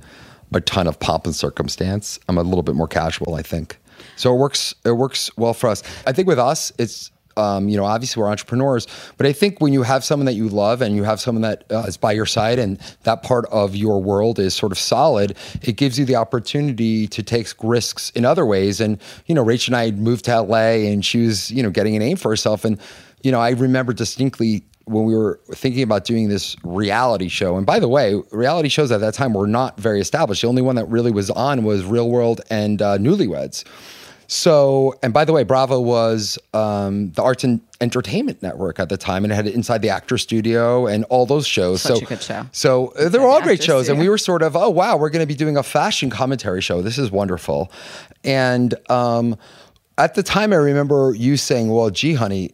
[0.52, 2.18] a ton of pomp and circumstance.
[2.28, 3.78] I'm a little bit more casual, I think.
[4.16, 4.74] So it works.
[4.84, 5.82] It works well for us.
[6.06, 7.10] I think with us, it's.
[7.36, 10.48] Um, you know, obviously we're entrepreneurs, but I think when you have someone that you
[10.48, 13.74] love and you have someone that uh, is by your side and that part of
[13.74, 18.24] your world is sort of solid, it gives you the opportunity to take risks in
[18.24, 18.80] other ways.
[18.80, 21.96] And, you know, Rachel and I moved to LA and she was, you know, getting
[21.96, 22.64] a name for herself.
[22.64, 22.80] And,
[23.22, 27.56] you know, I remember distinctly when we were thinking about doing this reality show.
[27.56, 30.42] And by the way, reality shows at that time were not very established.
[30.42, 33.64] The only one that really was on was Real World and uh, Newlyweds.
[34.26, 38.96] So, and by the way, Bravo was um, the arts and entertainment network at the
[38.96, 41.82] time, and it had Inside the Actor Studio and all those shows.
[41.82, 42.46] Such so, a good show.
[42.52, 44.96] So uh, they were all the great shows, and we were sort of, oh wow,
[44.96, 46.82] we're going to be doing a fashion commentary show.
[46.82, 47.70] This is wonderful.
[48.22, 49.36] And um,
[49.98, 52.52] at the time, I remember you saying, "Well, gee, honey,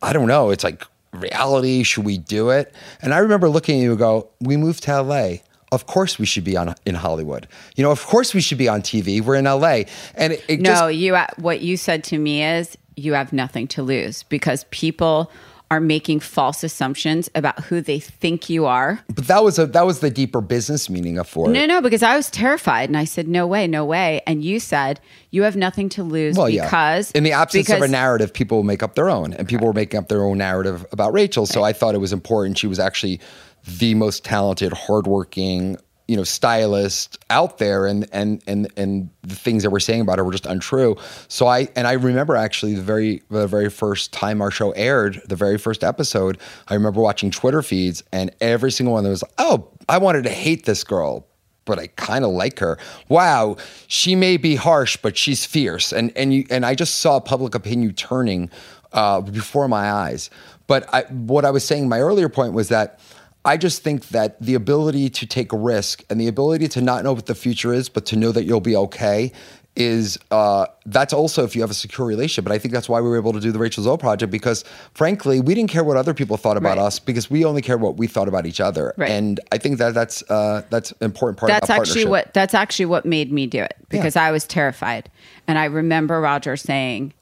[0.00, 0.50] I don't know.
[0.50, 1.82] It's like reality.
[1.82, 5.02] Should we do it?" And I remember looking at you and go, "We moved to
[5.02, 5.36] LA."
[5.72, 7.48] Of course, we should be on in Hollywood.
[7.76, 9.20] You know, of course, we should be on TV.
[9.22, 11.16] We're in LA, and it, it No, just you.
[11.16, 15.32] Uh, what you said to me is you have nothing to lose because people
[15.72, 19.00] are making false assumptions about who they think you are.
[19.14, 21.52] But that was a that was the deeper business meaning of for it.
[21.54, 24.60] No, no, because I was terrified and I said, "No way, no way." And you
[24.60, 26.64] said you have nothing to lose Well, yeah.
[26.64, 29.66] because in the absence of a narrative, people will make up their own, and people
[29.66, 31.46] were making up their own narrative about Rachel.
[31.46, 32.58] So I thought it was important.
[32.58, 33.18] She was actually
[33.64, 35.76] the most talented, hardworking,
[36.08, 40.18] you know, stylist out there, and and and and the things that we're saying about
[40.18, 40.96] her were just untrue.
[41.28, 45.22] So I and I remember actually the very the very first time our show aired,
[45.28, 49.24] the very first episode, I remember watching Twitter feeds, and every single one that was,
[49.38, 51.26] oh, I wanted to hate this girl
[51.64, 52.76] but I kind of like her.
[53.08, 55.92] Wow, she may be harsh, but she's fierce.
[55.92, 58.50] And and you and I just saw public opinion turning
[58.92, 60.30] uh, before my eyes.
[60.66, 63.00] But I, what I was saying, my earlier point was that
[63.44, 67.02] I just think that the ability to take a risk and the ability to not
[67.04, 69.32] know what the future is, but to know that you'll be okay.
[69.74, 73.00] Is uh, that's also if you have a secure relationship, but I think that's why
[73.00, 75.96] we were able to do the Rachel Zoe project because, frankly, we didn't care what
[75.96, 76.84] other people thought about Right.
[76.84, 79.10] us because we only cared what we thought about each other, Right.
[79.10, 81.48] and I think that that's uh, that's an important part.
[81.52, 85.08] that's actually what that's actually what made me do it because I was terrified.
[85.48, 87.14] And I remember Rodger saying,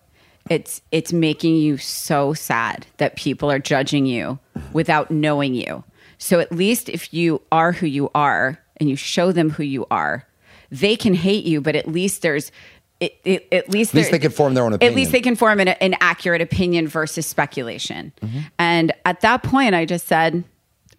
[0.51, 4.41] "It's it's making you so sad that people are judging you
[4.73, 5.85] without knowing you.
[6.21, 9.87] So at least if you are who you are and you show them who you
[9.91, 10.27] are,
[10.71, 12.53] they can hate you, but at least there's."
[13.01, 14.93] It, it, at least, At least they can form their own opinion.
[14.93, 18.13] At least they can form an, an accurate opinion versus speculation.
[18.21, 18.39] Mm-hmm.
[18.59, 20.45] And at that point, I just said,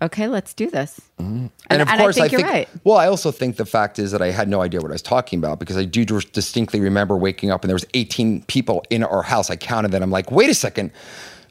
[0.02, 2.68] "Okay, let's do this." And, of and course, I think you're right.
[2.84, 5.04] Well, I also think the fact is that I had no idea what I was
[5.04, 9.04] talking about because I do distinctly remember waking up and there was 18 people in
[9.04, 9.52] our house.
[9.52, 10.02] I counted that.
[10.02, 10.92] I'm like, wait a second.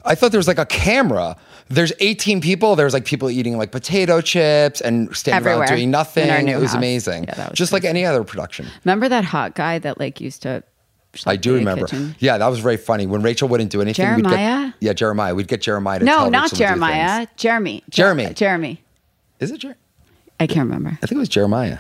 [0.05, 1.37] I thought there was like a camera.
[1.71, 2.75] There's 18 people.
[2.77, 6.25] There's like people eating like potato chips and standing Everywhere around doing nothing.
[6.25, 6.77] in our new it was house.
[6.77, 7.25] amazing.
[7.25, 8.67] Yeah, that was Just like any other production.
[8.85, 10.63] Remember that hot guy that like used to?
[11.27, 11.87] I do remember.
[11.87, 12.15] kitchen?
[12.19, 13.07] Yeah, that was very funny.
[13.07, 14.67] When Rachel wouldn't do anything, we'd Jeremiah?
[14.67, 15.35] get yeah, Jeremiah.
[15.35, 17.27] We'd get Jeremiah to No, not Rachel Jeremiah.
[17.37, 17.83] Jeremy.
[17.91, 18.35] Jeremy.
[18.35, 18.83] Jeremy.
[19.41, 19.77] Is it Jer?
[20.39, 20.91] I can't remember.
[20.91, 21.79] I think it was Jeremiah.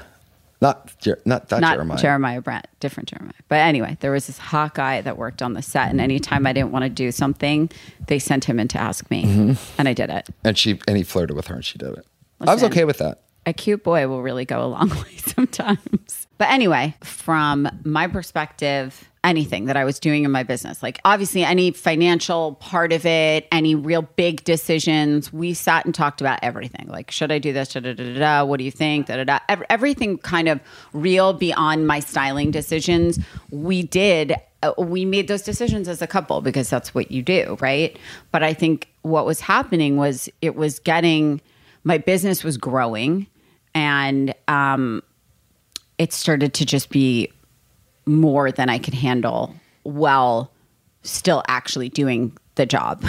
[0.60, 1.98] Not Jer- not that Not Jeremiah.
[1.98, 2.40] Jeremiah.
[2.42, 2.66] Brent.
[2.80, 3.32] Different Jeremiah.
[3.48, 6.52] But anyway, there was this hot guy that worked on the set, and anytime I
[6.52, 7.70] didn't want to do something,
[8.08, 9.72] they sent him in to ask me, Mm-hmm.
[9.78, 10.28] and I did it.
[10.44, 12.06] and she and he flirted with her and she did it.
[12.40, 13.20] I was okay with that.
[13.46, 15.16] a cute boy will really go a long way
[15.54, 16.26] sometimes.
[16.38, 21.44] But anyway, from my perspective, anything that I was doing in my business, like obviously
[21.44, 26.86] any financial part of it, any real big decisions, we sat and talked about everything.
[26.88, 27.74] Like, should I do this?
[27.74, 28.44] Da, da, da, da.
[28.44, 29.06] What do you think?
[29.06, 29.38] Da, da, da.
[29.50, 30.60] Ev- Everything kind of
[30.94, 33.18] real beyond my styling decisions.
[33.50, 34.34] We did.
[34.62, 37.98] Uh, we made those decisions as a couple because that's what you do, right?
[38.32, 41.40] But I think what was happening was it was getting
[41.84, 43.26] my business was growing
[43.74, 45.02] and um,
[46.00, 47.30] it started to just be
[48.06, 50.50] more than I could handle while
[51.02, 53.04] still actually doing the job.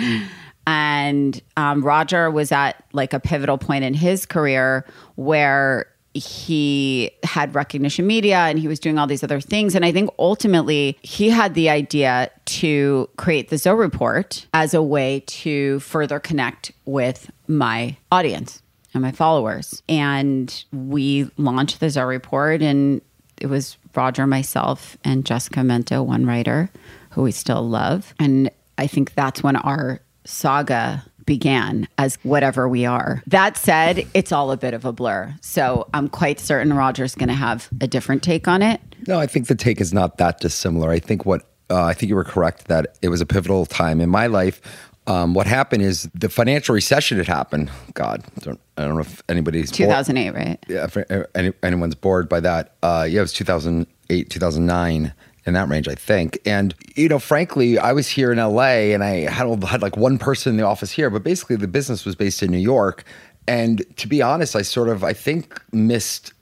[0.66, 7.54] and um, Rodger was at like a pivotal point in his career where he had
[7.54, 9.74] recognition media and he was doing all these other things.
[9.74, 14.82] And I think ultimately he had the idea to create the Zoe Report as a
[14.82, 18.60] way to further connect with my audience
[18.98, 19.82] and my followers.
[19.88, 23.00] And we launched the Zoe Report, and
[23.40, 26.70] it was Rodger, myself, and Jessica Mento, one writer
[27.10, 28.14] who we still love.
[28.18, 33.22] And I think that's when our saga began as whatever we are.
[33.26, 35.34] That said, it's all a bit of a blur.
[35.42, 38.80] So I'm quite certain Rodger's going to have a different take on it.
[39.06, 40.90] No, I think the take is not that dissimilar.
[40.90, 44.00] I think what uh, I think you were correct that it was a pivotal time
[44.00, 44.62] in my life.
[45.08, 47.70] Um, what happened is the financial recession had happened.
[47.94, 50.46] God, don't, I don't know if anybody's 2008, bored.
[50.46, 50.64] right?
[50.68, 52.74] Yeah, if any, anyone's bored by that.
[52.82, 55.14] Uh, yeah, it was 2008, 2009
[55.46, 56.38] in that range, I think.
[56.44, 60.18] And you know, frankly, I was here in LA, and I had had like one
[60.18, 63.04] person in the office here, but basically the business was based in New York.
[63.46, 66.34] And to be honest, I sort of I think missed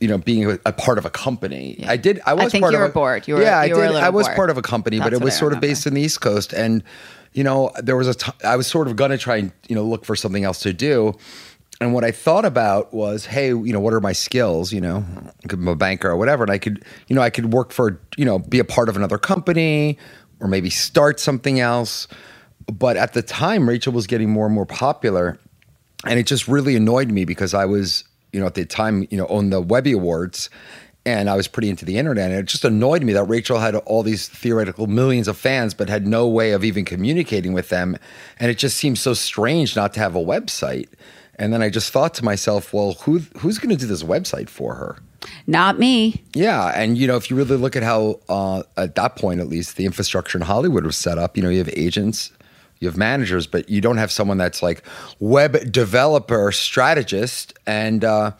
[0.00, 1.76] you know, being a, a, part of a company.
[1.78, 1.90] Yeah.
[1.90, 2.20] I did.
[2.26, 3.28] I was I think part you were of a, bored.
[3.28, 3.96] You were, yeah, you I did.
[3.96, 4.36] I was bored.
[4.36, 6.52] part of a company, That's but it was sort of based in the East Coast,
[6.52, 6.82] and
[7.34, 8.14] you know, there was a.
[8.14, 10.72] T- I was sort of to try and you know look for something else to
[10.72, 11.14] do,
[11.80, 14.72] and what I thought about was, hey, you know, what are my skills?
[14.72, 15.04] You know,
[15.50, 18.24] I'm a banker or whatever, and I could, you know, I could work for, you
[18.24, 19.98] know, be a part of another company
[20.40, 22.06] or maybe start something else.
[22.72, 25.38] But at the time, Rachel was getting more and more popular,
[26.06, 29.18] and it just really annoyed me because I was, you know, at the time, you
[29.18, 30.50] know, on the Webby Awards,
[31.06, 32.30] and I was pretty into the internet.
[32.30, 35.88] And it just annoyed me that Rachel had all these theoretical millions of fans, but
[35.88, 37.96] had no way of even communicating with them.
[38.40, 40.88] And it just seemed so strange not to have a website.
[41.36, 44.48] And then I just thought to myself, well, who who's going to do this website
[44.48, 44.98] for her?
[45.46, 46.22] Not me.
[46.34, 49.48] Yeah, and you know, if you really look at how uh, at that point, at
[49.48, 52.30] least, the infrastructure in Hollywood was set up, you know, you have agents,
[52.78, 54.82] you have managers, but you don't have someone that's like
[55.18, 58.32] web developer, strategist, and uh,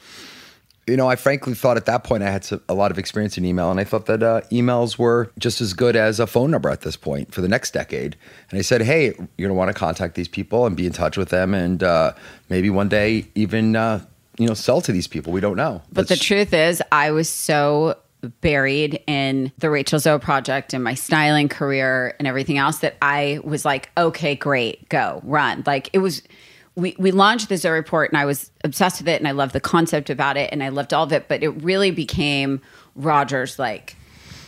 [0.87, 3.45] you know, I frankly thought at that point I had a lot of experience in
[3.45, 6.69] email, and I thought that uh, emails were just as good as a phone number
[6.69, 8.17] at this point for the next decade.
[8.51, 11.17] And I said, hey, you're gonna want to contact these people and be in touch
[11.17, 12.13] with them, and uh,
[12.49, 14.05] maybe one day even uh,
[14.39, 15.33] you know sell to these people.
[15.33, 15.83] We don't know.
[15.93, 17.97] But That's- the truth is, I was so
[18.41, 23.41] buried in the Rachel Zoe project and my styling career and everything else that I
[23.45, 25.63] was like, okay, great, go run.
[25.67, 26.23] Like it was
[26.77, 29.53] we, we launched the Zoe report and I was obsessed with it and I loved
[29.53, 32.61] the concept about it and I loved all of it, but it really became
[32.97, 33.97] Rodger's like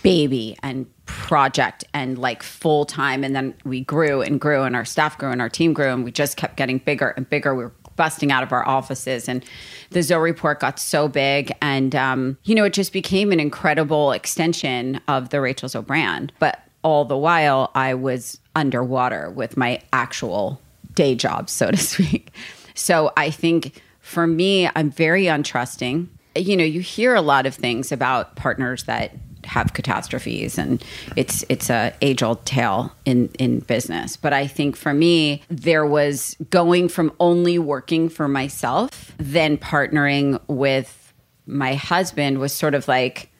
[0.02, 3.22] baby and project and like full time.
[3.22, 6.04] And then we grew and grew and our staff grew and our team grew and
[6.04, 7.54] we just kept getting bigger and bigger.
[7.54, 9.44] We were busting out of our offices and
[9.90, 14.12] the Zoe report got so big and um, you know it just became an incredible
[14.12, 16.32] extension of the Rachel Zoe brand.
[16.38, 20.60] But all the while I was underwater with my actual
[20.96, 22.32] day job, so to speak.
[22.74, 26.08] So I think for me, I'm very untrusting.
[26.34, 29.12] You know, you hear a lot of things about partners that
[29.44, 34.76] have catastrophes and it's it's a age old tale in in business but i think
[34.76, 41.14] for me there was going from only working for myself then partnering with
[41.46, 43.30] my husband was sort of like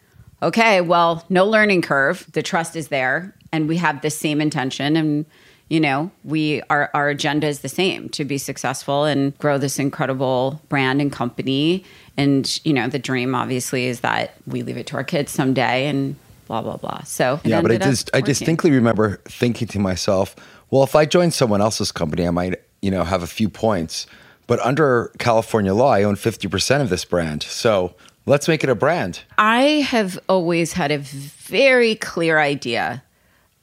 [0.43, 4.97] okay well no learning curve the trust is there and we have the same intention
[4.97, 5.27] and
[5.69, 9.79] you know we our, our agenda is the same to be successful and grow this
[9.79, 11.85] incredible brand and company.
[12.17, 15.87] And you know the dream obviously is that we leave it to our kids someday
[15.87, 17.03] and blah blah blah.
[17.03, 20.37] So yeah but I, just, I distinctly remember thinking to myself
[20.71, 24.07] well if i join someone else's company i might you know have a few points.
[24.47, 27.43] But under california law i own 50% of this brand.
[27.43, 29.21] So let's make it a brand.
[29.39, 33.03] I have always had a very clear idea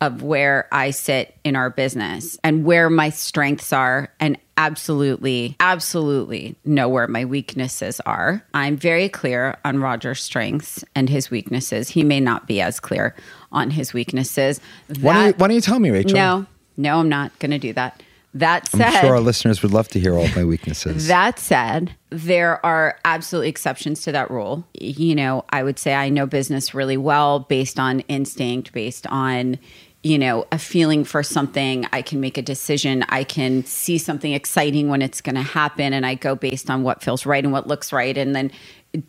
[0.03, 6.57] of where I sit in our business and where my strengths are and absolutely absolutely
[6.65, 8.45] know where my weaknesses are.
[8.53, 11.87] I'm very clear on Rodger's strengths and his weaknesses.
[11.87, 13.15] He may not be as clear
[13.53, 14.59] on his weaknesses.
[14.89, 16.15] That, why, don't you, why don't you tell me, Rachel?
[16.15, 18.03] No, no, I'm not going to do that.
[18.35, 21.07] That said, I'm sure our listeners would love to hear all of my weaknesses.
[21.07, 24.67] that said, there are absolutely exceptions to that rule.
[24.73, 29.59] You know, I would say I know business really well based on instinct, based on
[30.03, 34.33] you know, a feeling for something, I can make a decision, I can see something
[34.33, 37.53] exciting when it's going to happen, and I go based on what feels right and
[37.53, 38.17] what looks right.
[38.17, 38.51] And then,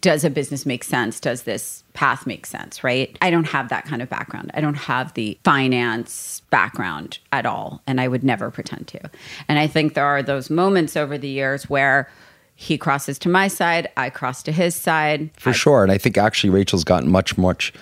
[0.00, 1.20] does a business make sense?
[1.20, 2.82] Does this path make sense?
[2.82, 3.18] Right?
[3.20, 4.50] I don't have that kind of background.
[4.54, 9.10] I don't have the finance background at all, and I would never pretend to.
[9.48, 12.08] And I think there are those moments over the years where,
[12.56, 15.30] he crosses to my side, I cross to his side.
[15.36, 15.82] For I- sure.
[15.82, 17.72] And I think actually Rachel's gotten much, much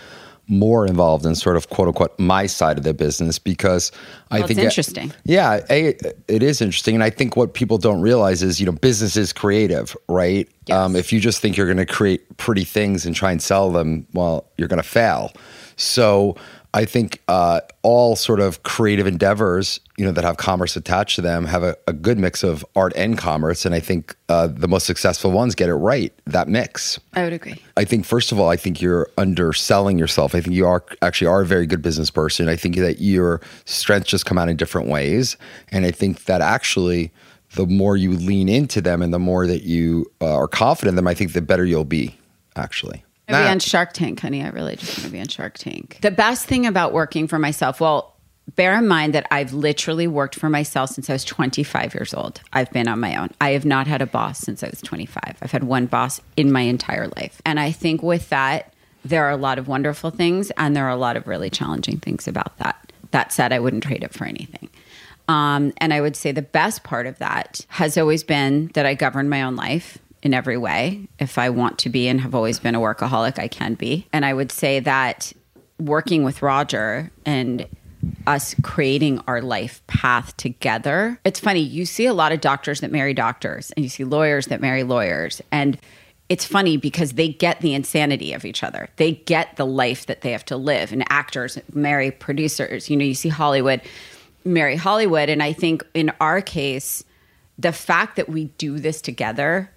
[0.49, 3.93] more involved in sort of quote unquote my side of the business because
[4.31, 5.13] I Well, it's think interesting.
[5.25, 5.95] yeah, a,
[6.29, 9.33] it is interesting, and I think what people don't realize is you know business is
[9.33, 10.49] creative, right?
[10.71, 13.71] Um, if you just think you're going to create pretty things and try and sell
[13.71, 15.33] them, well, you're going to fail.
[15.77, 16.37] So
[16.75, 21.23] I think uh, all sort of creative endeavors, you know, that have commerce attached to
[21.23, 24.69] them, have a, a good mix of art and commerce, and I think uh, the
[24.69, 26.15] most successful ones get it right.
[26.25, 26.99] That mix.
[27.13, 27.63] I would agree.
[27.77, 30.35] I think first of all, I think you're underselling yourself.
[30.35, 32.49] I think you are actually are a very good business person.
[32.49, 35.37] I think that your strengths just come out in different ways,
[35.71, 37.13] and I think that actually,
[37.55, 40.97] the more you lean into them and the more that you uh, are confident in
[40.97, 42.17] them, I think the better you'll be.
[42.55, 43.03] Actually,
[43.33, 43.51] Maybe Nah.
[43.51, 44.43] on Shark Tank, honey.
[44.45, 45.99] I really just want to be on Shark Tank.
[46.03, 48.15] The best thing about working for myself, well,
[48.57, 52.41] bear in mind that I've literally worked for myself since I was 25 years old.
[52.53, 53.31] I've been on my own.
[53.41, 55.39] I have not had a boss since I was 25.
[55.41, 57.41] I've had one boss in my entire life.
[57.47, 58.73] And I think with that,
[59.05, 61.99] there are a lot of wonderful things and there are a lot of really challenging
[61.99, 62.93] things about that.
[63.13, 64.69] That said, I wouldn't trade it for anything.
[65.29, 68.95] Um, and I would say the best part of that has always been that I
[68.95, 71.09] govern my own life in every way.
[71.19, 74.07] If I want to be and have always been a workaholic, I can be.
[74.13, 75.33] And I would say that
[75.79, 77.67] working with Rodger and
[78.27, 81.19] us creating our life path together.
[81.25, 84.47] It's funny, you see a lot of doctors that marry doctors, and you see lawyers
[84.47, 85.41] that marry lawyers.
[85.53, 85.79] And
[86.29, 88.89] it's funny because they get the insanity of each other.
[88.97, 90.93] They get the life that they have to live.
[90.93, 92.89] And actors marry producers.
[92.89, 93.83] You know, you see Hollywood
[94.45, 95.29] marry Hollywood.
[95.29, 97.05] And I think in our case,
[97.59, 99.71] the fact that we do this together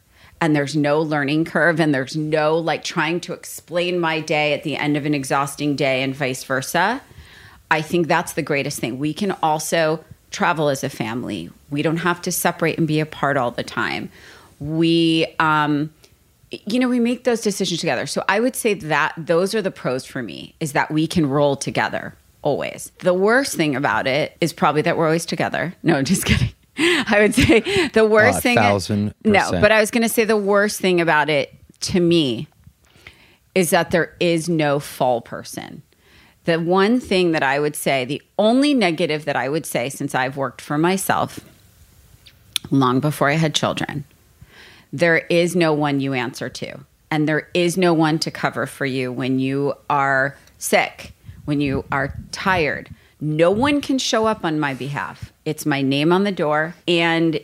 [0.45, 4.61] and there's no learning curve and there's no like trying to explain my day at
[4.61, 7.01] the end of an exhausting day and vice versa.
[7.71, 8.99] I think that's the greatest thing.
[8.99, 11.49] We can also travel as a family.
[11.71, 14.11] We don't have to separate and be apart all the time.
[14.59, 15.91] We, um,
[16.51, 18.05] you know, we make those decisions together.
[18.05, 21.27] So I would say that those are the pros for me is that we can
[21.27, 22.91] roll together always.
[22.99, 25.73] The worst thing about it is probably that we're always together.
[25.81, 26.53] No, just kidding.
[26.77, 28.57] I would say the worst A thing.
[28.57, 32.47] thousand No, but I was going to say the worst thing about it to me
[33.53, 35.81] is that there is no fall person.
[36.43, 40.13] The one thing that I would say, the only negative that I would say since
[40.13, 41.39] I've worked for myself
[42.69, 44.03] long before I had children,
[44.91, 46.79] there is no one you answer to.
[47.09, 51.13] And there is no one to cover for you when you are sick,
[51.45, 52.89] when you are tired.
[53.21, 55.31] No one can show up on my behalf.
[55.45, 56.75] It's my name on the door.
[56.87, 57.39] And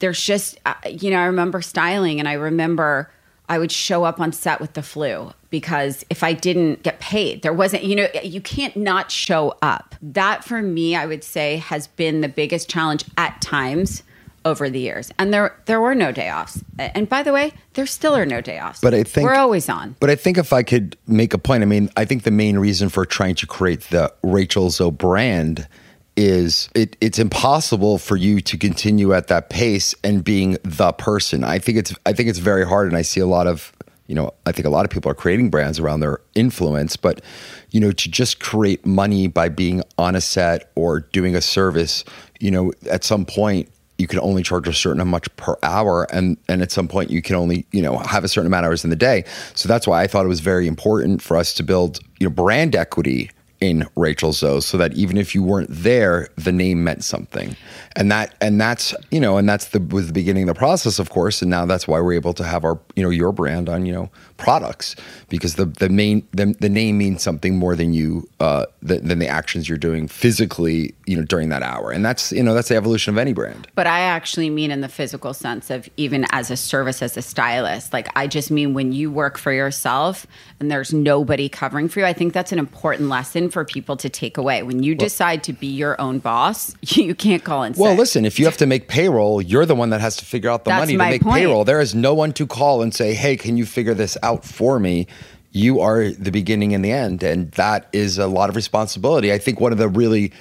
[0.00, 3.10] there's just, uh, you know, I remember styling and I remember
[3.48, 7.42] I would show up on set with the flu because if I didn't get paid,
[7.42, 9.94] there wasn't, you know, you can't not show up.
[10.02, 14.02] That for me, I would say has been the biggest challenge at times
[14.44, 15.10] over the years.
[15.18, 16.62] And there there were no day offs.
[16.78, 18.80] And by the way, there still are no day offs.
[18.80, 19.96] But I think we're always on.
[20.00, 22.58] But I think if I could make a point, I mean, I think the main
[22.58, 25.66] reason for trying to create the Rachel Zoe brand
[26.16, 31.44] is it, it's impossible for you to continue at that pace and being the person.
[31.44, 33.72] I think it's I think it's very hard, and I see a lot of
[34.06, 37.20] you know I think a lot of people are creating brands around their influence, but
[37.70, 42.04] you know to just create money by being on a set or doing a service,
[42.40, 46.36] you know, at some point you can only charge a certain amount per hour and
[46.48, 48.84] and at some point you can only you know have a certain amount of hours
[48.84, 51.62] in the day so that's why i thought it was very important for us to
[51.62, 53.30] build you know brand equity
[53.64, 57.56] in Rachel Zoe so that even if you weren't there the name meant something.
[57.96, 60.98] And that and that's you know and that's the was the beginning of the process
[60.98, 63.68] of course and now that's why we're able to have our you know your brand
[63.68, 64.96] on you know products
[65.28, 69.18] because the the main the, the name means something more than you uh than, than
[69.18, 72.68] the actions you're doing physically you know during that hour and that's you know that's
[72.68, 76.26] the evolution of any brand But I actually mean in the physical sense of even
[76.30, 77.92] as a service as a stylist.
[77.92, 80.26] Like I just mean when you work for yourself
[80.60, 82.06] and there's nobody covering for you.
[82.06, 84.62] I think that's an important lesson for people to take away.
[84.62, 87.82] When you decide to be your own boss, you can't call in sick.
[87.82, 90.50] Well, listen, if you have to make payroll, you're the one that has to figure
[90.50, 91.36] out the That's money to make point.
[91.36, 91.64] payroll.
[91.64, 94.80] There is no one to call and say, "Hey, can you figure this out for
[94.80, 95.06] me?"
[95.52, 99.32] You are the beginning and the end, and that is a lot of responsibility.
[99.32, 100.32] I think one of the really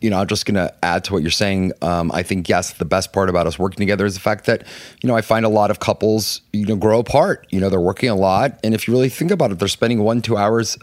[0.00, 1.72] you know, I'm just going to add to what you're saying.
[1.82, 4.66] Um, I think yes, the best part about us working together is the fact that
[5.02, 7.46] you know I find a lot of couples you know grow apart.
[7.50, 10.02] You know, they're working a lot, and if you really think about it, they're spending
[10.02, 10.78] one two hours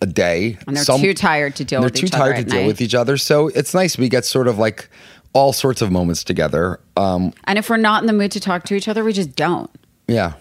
[0.00, 2.66] a day, And they're too tired to deal they're with too tired to deal night.
[2.66, 3.16] with each other.
[3.16, 4.88] So it's nice we get sort of like
[5.32, 6.80] all sorts of moments together.
[6.96, 9.34] Um, and if we're not in the mood to talk to each other, we just
[9.36, 9.70] don't.
[10.08, 10.34] Yeah,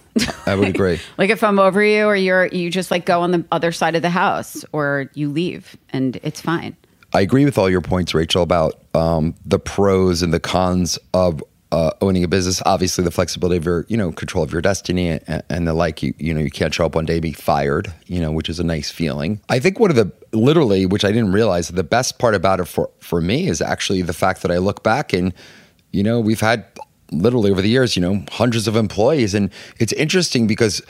[0.45, 0.99] I would agree.
[1.17, 3.95] Like if I'm over you or you're you just like go on the other side
[3.95, 6.75] of the house or you leave and it's fine.
[7.13, 11.41] I agree with all your points, Rachel, about um, the pros and the cons of
[11.71, 15.09] uh, owning a business, obviously the flexibility of your, you know, control of your destiny
[15.09, 16.03] and, and the like.
[16.03, 18.49] You, you know, you can't show up one day and be fired, you know, which
[18.49, 19.41] is a nice feeling.
[19.49, 22.65] I think one of the literally, which I didn't realize, the best part about it
[22.65, 25.33] for for me is actually the fact that I look back and,
[25.91, 26.65] you know, we've had
[27.19, 29.49] literally over the years, you know, hundreds of employees, and
[29.79, 30.81] it's interesting because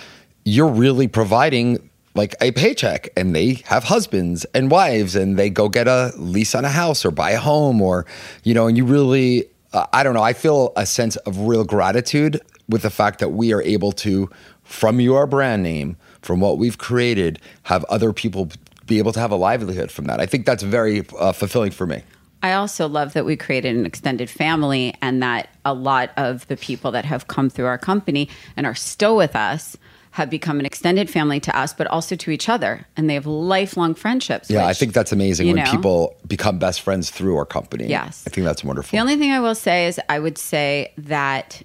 [0.44, 5.68] you're really providing like a paycheck and they have husbands and wives and they go
[5.68, 8.06] get a lease on a house or buy a home or
[8.44, 11.66] you know and you really uh, i don't know i feel a sense of real
[11.66, 14.30] gratitude with the fact that we are able to
[14.64, 18.50] from your brand name from what we've created have other people
[18.86, 20.20] be able to have a livelihood from that.
[20.20, 22.04] I think that's very uh, fulfilling for me
[22.46, 26.56] I also love that we created an extended family and that a lot of the
[26.56, 29.76] people that have come through our company and are still with us
[30.12, 32.86] have become an extended family to us, but also to each other.
[32.96, 34.52] And they have lifelong friendships.
[34.52, 38.24] yeah i think that's amazing when know, people become best friends through our company Yes.
[38.28, 41.64] i think that's wonderful The only thing I will say is I would say that,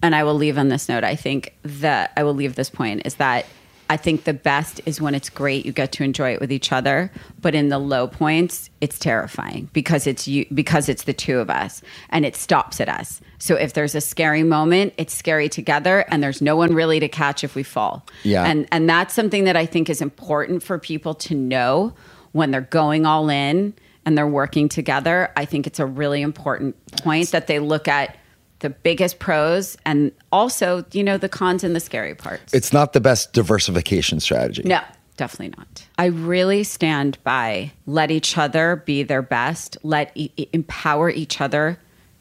[0.00, 3.02] and I will leave on this note, I think that I will leave this point
[3.04, 3.44] is that
[3.90, 6.72] I think the best is when it's great, you get to enjoy it with each
[6.72, 7.10] other.
[7.40, 11.50] But in the low points, it's terrifying because it's you because it's the two of
[11.50, 13.20] us and it stops at us.
[13.38, 17.08] So if there's a scary moment, it's scary together and there's no one really to
[17.08, 18.06] catch if we fall.
[18.22, 18.44] Yeah.
[18.44, 21.94] And and that's something that I think is important for people to know
[22.32, 23.74] when they're going all in
[24.04, 25.30] and they're working together.
[25.36, 28.16] I think it's a really important point that they look at
[28.62, 32.52] the biggest pros and also, you know, the cons and the scary parts.
[32.54, 34.80] it's not the best diversification strategy no,
[35.16, 35.86] definitely not.
[35.98, 41.78] I really stand by let each other be their best, let e- empower each other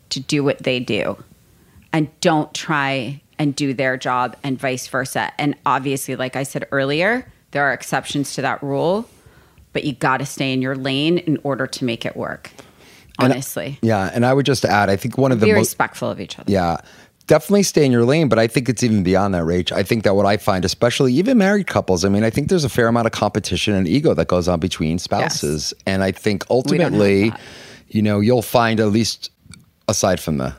[0.09, 1.23] to do what they do
[1.93, 5.31] and don't try and do their job and vice versa.
[5.37, 9.09] And obviously, like I said earlier, there are exceptions to that rule,
[9.73, 12.51] but you got to stay in your lane in order to make it work.
[13.23, 16.09] Honestly, yeah and i would just add i think one of the be most respectful
[16.09, 16.51] of each other.
[16.51, 16.77] Yeah.
[17.27, 19.71] Definitely stay in your lane, but I think it's even beyond that, Rach.
[19.71, 22.65] I think that what I find, especially even married couples, I mean, I think there's
[22.65, 25.71] a fair amount of competition and ego that goes on between spouses.
[25.71, 25.83] Yes.
[25.85, 27.31] And I think ultimately,
[27.87, 29.31] you know, you'll find at least
[29.87, 30.53] aside from the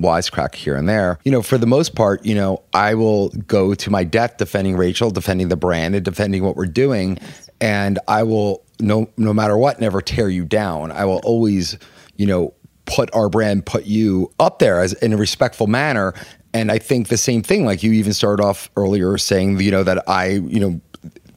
[0.00, 3.74] wisecrack here and there, you know, for the most part, you know, I will go
[3.74, 7.18] to my death defending Rachel, defending the brand and defending what we're doing.
[7.20, 7.50] Yes.
[7.60, 10.92] And I will no no matter what, never tear you down.
[10.92, 11.78] I will always,
[12.16, 12.54] you know,
[12.84, 16.14] put our brand, put you up there as in a respectful manner.
[16.54, 19.82] And I think the same thing, like you even started off earlier saying, you know,
[19.84, 20.80] that I, you know,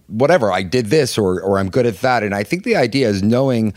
[0.07, 2.23] whatever, I did this or or I'm good at that.
[2.23, 3.73] And I think the idea is knowing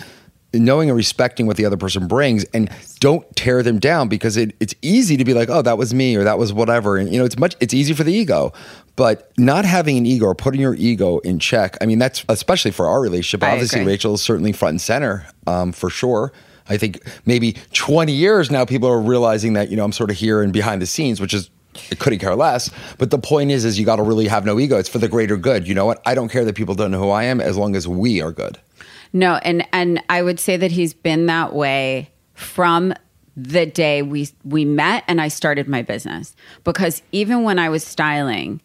[0.54, 2.70] knowing and respecting what the other person brings and
[3.00, 6.16] don't tear them down because it, it's easy to be like oh that was me
[6.16, 8.50] or that was whatever and you know it's much it's easy for the ego
[8.96, 12.70] but not having an ego or putting your ego in check i mean that's especially
[12.70, 13.92] for our relationship I obviously agree.
[13.92, 16.32] rachel is certainly front and center um, for sure
[16.68, 20.16] i think maybe 20 years now people are realizing that you know i'm sort of
[20.16, 21.50] here and behind the scenes which is
[21.90, 22.70] it couldn't care less.
[22.98, 24.78] But the point is is you got to really have no ego.
[24.78, 25.68] It's for the greater good.
[25.68, 26.02] You know what?
[26.04, 28.32] I don't care that people don't know who i am as long as we are
[28.32, 28.58] good.
[29.12, 32.94] No, and and I would say that he's been that way from
[33.36, 36.34] the day we we met and I started my business.
[36.64, 38.60] Because even when I was styling,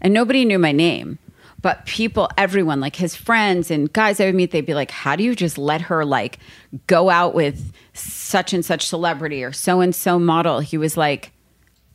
[0.00, 1.18] and nobody knew my name,
[1.60, 5.16] but people, everyone, like his friends and guys I would meet, they'd be like, "How
[5.16, 6.38] do you just let her like
[6.86, 11.32] go out with such and such celebrity or so and so model?" He was like.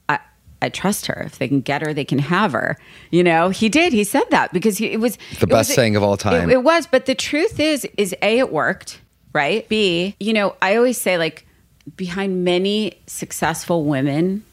[0.10, 0.20] I,
[0.62, 1.24] I trust her.
[1.26, 2.78] If they can get her, they can have her.
[3.10, 3.94] You know, he did.
[3.94, 6.50] He said that because he, it was The it best was- saying of all time.
[6.50, 9.00] It, it was, but the truth is, is a it worked,
[9.32, 9.68] right?
[9.70, 11.46] B, you know, I always say like
[11.96, 14.44] behind many successful women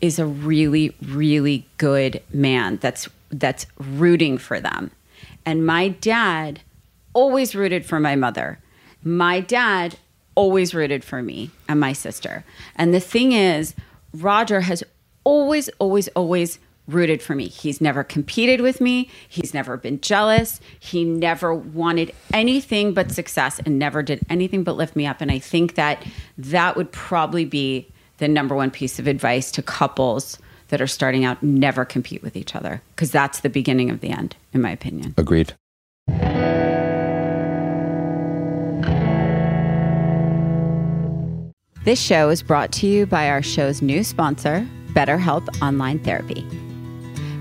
[0.00, 4.90] is a really, really good man that's that's rooting for them.
[5.44, 6.60] And my dad
[7.12, 8.58] always rooted for my mother.
[9.02, 9.96] My dad
[10.34, 12.44] always rooted for me and my sister.
[12.76, 13.74] And the thing is,
[14.14, 14.84] Rodger has
[15.24, 17.48] always, always, always rooted for me.
[17.48, 19.10] He's never competed with me.
[19.28, 20.60] He's never been jealous.
[20.80, 25.20] He never wanted anything but success and never did anything but lift me up.
[25.20, 26.02] And I think that
[26.38, 30.38] that would probably be the number one piece of advice to couples
[30.68, 34.10] that are starting out never compete with each other because that's the beginning of the
[34.10, 35.14] end, in my opinion.
[35.16, 35.54] agreed
[41.84, 46.46] This show is brought to you by our show's new sponsor, BetterHelp Online Therapy.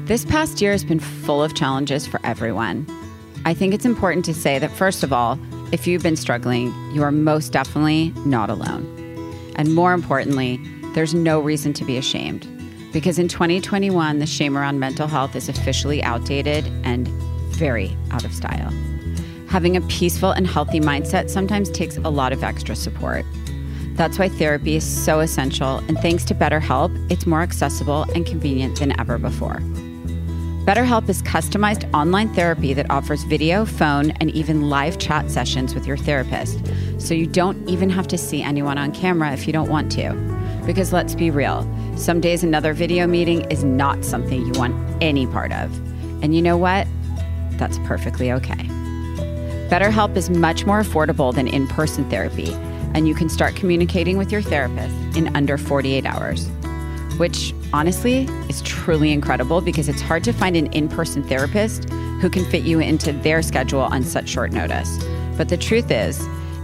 [0.06, 2.88] This past year has been full of challenges for everyone.
[3.44, 5.38] I think it's important to say that, first of all,
[5.74, 8.86] if you've been struggling, you are most definitely not alone.
[9.58, 10.62] And more importantly,
[10.94, 12.48] there's no reason to be ashamed
[12.92, 17.08] because in 2021, the shame around mental health is officially outdated and
[17.58, 18.72] very out of style.
[19.50, 23.26] Having a peaceful and healthy mindset sometimes takes a lot of extra support.
[23.94, 28.80] That's why therapy is so essential, and thanks to BetterHelp, it's more accessible and convenient
[28.80, 29.60] than ever before.
[30.68, 35.88] BetterHelp is customized online therapy that offers video, phone, and even live chat sessions with
[35.88, 36.60] your therapist,
[37.00, 40.37] so you don't even have to see anyone on camera if you don't want to.
[40.68, 41.66] Because let's be real,
[41.96, 45.74] some days another video meeting is not something you want any part of.
[46.22, 46.86] And you know what?
[47.52, 48.68] That's perfectly okay.
[49.70, 52.52] BetterHelp is much more affordable than in person therapy,
[52.94, 56.50] and you can start communicating with your therapist in under 48 hours,
[57.16, 61.90] which honestly is truly incredible because it's hard to find an in person therapist
[62.20, 65.02] who can fit you into their schedule on such short notice.
[65.38, 66.20] But the truth is,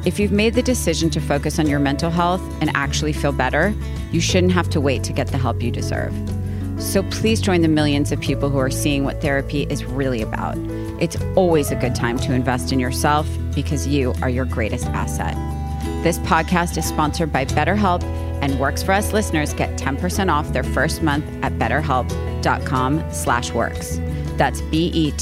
[0.05, 3.73] if you've made the decision to focus on your mental health and actually feel better,
[4.11, 6.13] you shouldn't have to wait to get the help you deserve.
[6.77, 10.57] So please join the millions of people who are seeing what therapy is really about.
[10.99, 15.35] It's always a good time to invest in yourself because you are your greatest asset.
[16.03, 18.03] This podcast is sponsored by BetterHelp,
[18.41, 23.99] and Works For Us listeners get 10% off their first month at betterhelp.com slash works.
[24.35, 25.19] That's B-E-T-T-E-R-H-E-L-P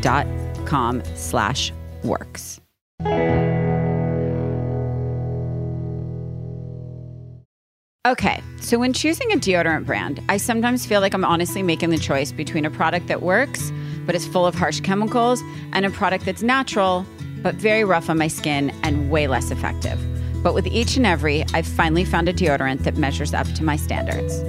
[0.00, 0.26] dot
[0.66, 1.72] com slash
[2.04, 2.60] works.
[8.06, 11.98] Okay, so when choosing a deodorant brand, I sometimes feel like I'm honestly making the
[11.98, 13.72] choice between a product that works
[14.06, 15.42] but is full of harsh chemicals
[15.72, 17.04] and a product that's natural
[17.42, 19.98] but very rough on my skin and way less effective.
[20.42, 23.76] But with each and every, I've finally found a deodorant that measures up to my
[23.76, 24.40] standards.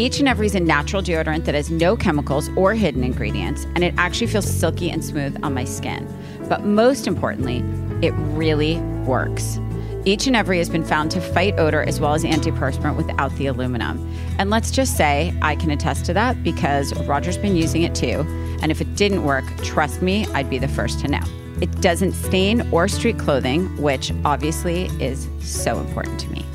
[0.00, 3.84] Each and every is a natural deodorant that has no chemicals or hidden ingredients, and
[3.84, 6.08] it actually feels silky and smooth on my skin.
[6.48, 7.58] But most importantly,
[8.00, 9.60] it really works.
[10.06, 13.48] Each and every has been found to fight odor as well as antiperspirant without the
[13.48, 14.10] aluminum.
[14.38, 18.24] And let's just say I can attest to that because Rodger's been using it too.
[18.62, 21.20] And if it didn't work, trust me, I'd be the first to know.
[21.60, 26.46] It doesn't stain or streak clothing, which obviously is so important to me.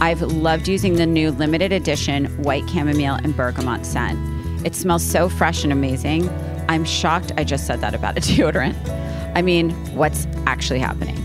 [0.00, 4.16] I've loved using the new limited edition white chamomile and bergamot scent.
[4.64, 6.30] It smells so fresh and amazing.
[6.68, 8.76] I'm shocked I just said that about a deodorant.
[9.34, 11.16] I mean, what's actually happening?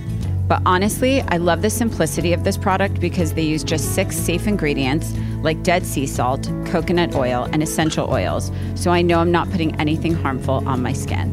[0.48, 4.48] But honestly, I love the simplicity of this product because they use just six safe
[4.48, 5.14] ingredients
[5.44, 9.80] like dead sea salt, coconut oil, and essential oils, so I know I'm not putting
[9.80, 11.30] anything harmful on my skin.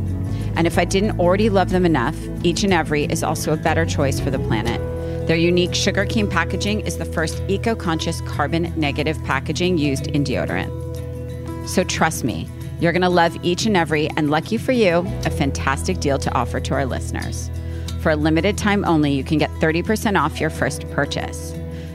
[0.57, 3.87] And if I didn't already love them enough, each and every is also a better
[3.87, 4.81] choice for the planet.
[5.31, 10.73] Their unique sugarcane packaging is the first eco conscious carbon negative packaging used in deodorant.
[11.69, 12.49] So trust me,
[12.81, 16.35] you're going to love each and every, and lucky for you, a fantastic deal to
[16.35, 17.49] offer to our listeners.
[18.01, 21.55] For a limited time only, you can get 30% off your first purchase.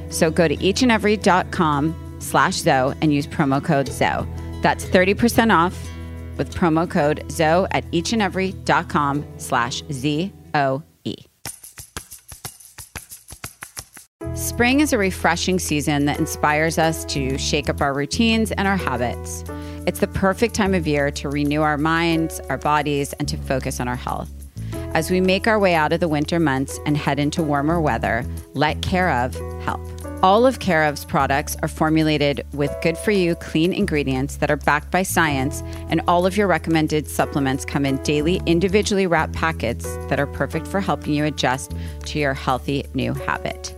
[0.10, 4.26] So go to eachandevery.com slash Zoe and use promo code Zoe.
[4.62, 5.78] That's 30% off
[6.38, 10.95] with promo code Zoe at eachandevery.com slash Z-O-E.
[14.56, 18.78] Spring is a refreshing season that inspires us to shake up our routines and our
[18.78, 19.44] habits.
[19.86, 23.82] It's the perfect time of year to renew our minds, our bodies, and to focus
[23.82, 24.32] on our health.
[24.94, 28.26] As we make our way out of the winter months and head into warmer weather,
[28.54, 29.82] let Care of help.
[30.24, 34.56] All of Care of's products are formulated with good for you, clean ingredients that are
[34.56, 39.84] backed by science, and all of your recommended supplements come in daily, individually wrapped packets
[40.08, 41.74] that are perfect for helping you adjust
[42.06, 43.75] to your healthy new habit.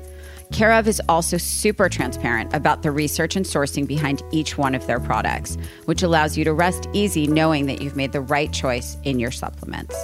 [0.52, 4.88] Care of is also super transparent about the research and sourcing behind each one of
[4.88, 8.98] their products, which allows you to rest easy knowing that you've made the right choice
[9.04, 9.96] in your supplements.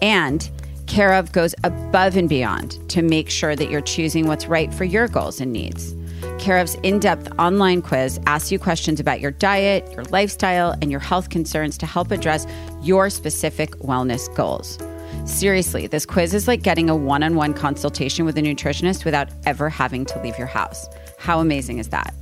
[0.00, 0.50] And
[0.88, 4.84] Care of goes above and beyond to make sure that you're choosing what's right for
[4.84, 5.94] your goals and needs.
[6.38, 10.90] Care of's in depth online quiz asks you questions about your diet, your lifestyle, and
[10.90, 12.46] your health concerns to help address
[12.82, 14.78] your specific wellness goals.
[15.24, 19.28] Seriously, this quiz is like getting a one on one consultation with a nutritionist without
[19.46, 20.88] ever having to leave your house.
[21.18, 22.14] How amazing is that?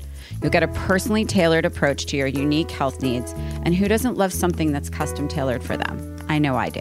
[0.42, 3.32] You'll get a personally tailored approach to your unique health needs,
[3.64, 6.16] and who doesn't love something that's custom tailored for them?
[6.28, 6.80] I know I do.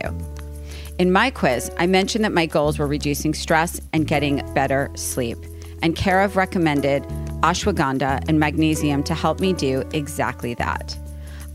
[0.98, 5.38] In my quiz, I mentioned that my goals were reducing stress and getting better sleep.
[5.82, 7.04] And Care of recommended
[7.42, 10.98] ashwagandha and magnesium to help me do exactly that.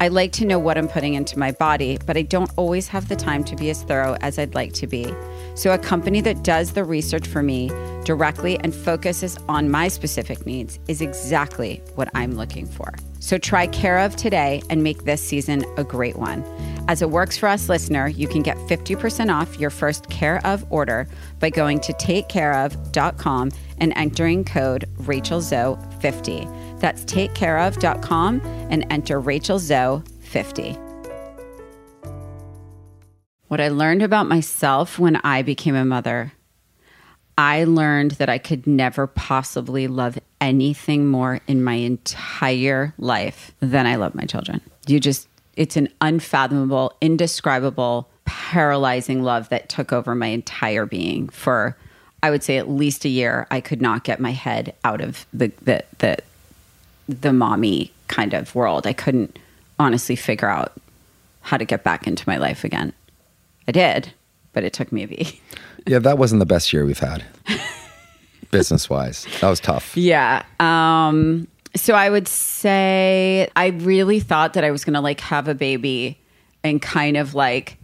[0.02, 3.08] I like to know what I'm putting into my body, but I don't always have
[3.08, 5.14] the time to be as thorough as I'd like to be.
[5.54, 7.68] So, a company that does the research for me
[8.06, 12.94] directly and focuses on my specific needs is exactly what I'm looking for.
[13.18, 16.46] So, try Care of today and make this season a great one.
[16.88, 20.64] As a Works For Us listener, you can get 50% off your first Care of
[20.70, 21.08] order
[21.40, 24.86] by going to takecareof.com and entering code
[26.00, 26.80] RachelZoe50.
[26.80, 28.40] That's takecareof.com
[28.70, 30.86] and enter RachelZoe50.
[33.48, 36.32] What I learned about myself when I became a mother.
[37.36, 43.86] I learned that I could never possibly love anything more in my entire life than
[43.86, 44.60] I love my children.
[44.86, 45.26] You just,
[45.56, 51.76] it's an unfathomable, indescribable, paralyzing love that took over my entire being for,
[52.22, 53.46] I would say, at least a year.
[53.50, 56.18] I could not get my head out of the, the, the,
[57.08, 58.86] the mommy kind of world.
[58.86, 59.38] I couldn't
[59.78, 60.72] honestly figure out
[61.42, 62.92] how to get back into my life again.
[63.66, 64.12] I did,
[64.52, 65.40] but it took me a beat.
[65.86, 67.24] Yeah, that wasn't the best year we've had,
[68.50, 69.26] business wise.
[69.40, 69.96] That was tough.
[69.96, 70.44] Yeah.
[70.60, 75.48] Um, so I would say I really thought that I was going to like have
[75.48, 76.18] a baby
[76.62, 77.78] and kind of like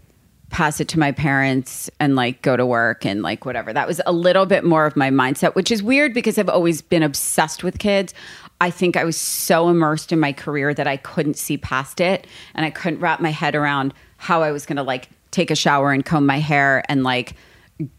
[0.51, 3.73] pass it to my parents and like go to work and like whatever.
[3.73, 6.83] That was a little bit more of my mindset, which is weird because I've always
[6.83, 8.15] been obsessed with kids.
[8.61, 12.27] I think I was so immersed in my career that I couldn't see past it
[12.55, 15.57] and I couldn't wrap my head around how I was going to like take a
[15.57, 17.35] shower and comb my hair and like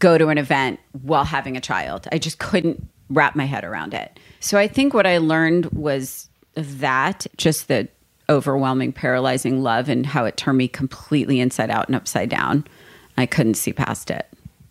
[0.00, 2.08] go to an event while having a child.
[2.10, 4.18] I just couldn't wrap my head around it.
[4.40, 7.88] So I think what I learned was that just the
[8.30, 12.66] overwhelming, paralyzing love and how it turned me completely inside out and upside down.
[13.16, 14.26] I couldn't see past it.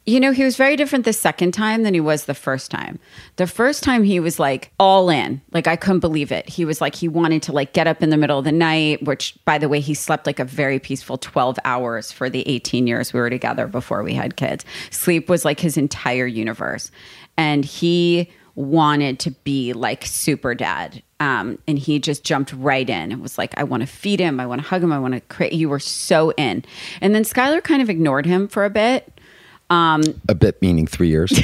[0.07, 2.97] You know, he was very different the second time than he was the first time.
[3.35, 5.41] The first time he was like all in.
[5.51, 6.47] Like I couldn't believe it.
[6.47, 9.03] He was like he wanted to like get up in the middle of the night,
[9.03, 12.87] which by the way, he slept like a very peaceful 12 hours for the 18
[12.87, 14.63] years we were together before we had kids.
[14.91, 16.89] Sleep was like his entire universe.
[17.35, 21.01] And he wanted to be like super dad.
[21.19, 24.39] Um, and he just jumped right in and was like, I want to feed him.
[24.39, 24.91] I want to hug him.
[24.91, 25.53] I want to create.
[25.53, 26.65] You were so in.
[26.99, 29.19] And then Skyler kind of ignored him for a bit.
[30.27, 31.31] a bit meaning three years.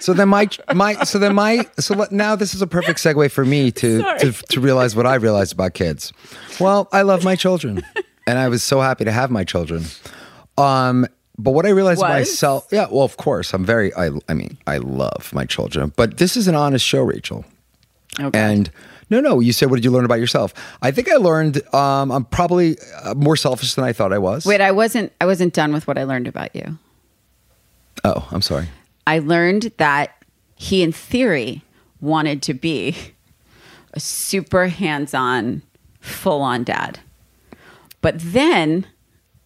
[0.00, 3.30] so then my my so then my so let- now this is a perfect segue
[3.30, 6.12] for me to, to to realize what I realized about kids.
[6.60, 7.82] Well, I love my children,
[8.26, 9.84] and I was so happy to have my children.
[10.58, 11.06] Um,
[11.42, 12.08] but what I realized Was?
[12.08, 13.92] myself, yeah, well, of course, I'm very.
[13.94, 17.44] I I mean, I love my children, but this is an honest show, Rachel.
[18.18, 18.38] Okay.
[18.38, 18.70] And
[19.08, 20.54] no, no, you said, what did you learn about yourself?
[20.82, 24.46] I think I learned um, I'm probably uh, more selfish than I thought I was.
[24.46, 26.78] Wait, I wasn't I wasn't done with what I learned about you.
[28.04, 28.68] Oh, I'm sorry.
[29.06, 30.24] I learned that
[30.54, 31.62] he in theory
[32.00, 32.96] wanted to be
[33.92, 35.62] a super hands-on
[36.00, 37.00] full-on dad.
[38.00, 38.86] But then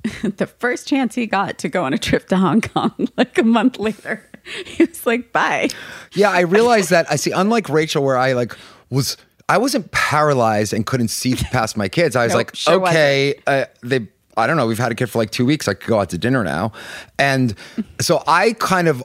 [0.22, 3.42] the first chance he got to go on a trip to Hong Kong like a
[3.42, 4.28] month later,
[4.66, 5.68] he was like, "Bye."
[6.12, 7.10] Yeah, I realized that.
[7.10, 7.30] I see.
[7.30, 8.56] Unlike Rachel, where I like
[8.90, 9.16] was,
[9.48, 12.16] I wasn't paralyzed and couldn't see past my kids.
[12.16, 14.08] I was Nope, like, sure okay, uh, they.
[14.36, 14.66] I don't know.
[14.66, 15.68] We've had a kid for like two weeks.
[15.68, 16.72] I could go out to dinner now,
[17.18, 17.54] and
[18.00, 19.02] so I kind of.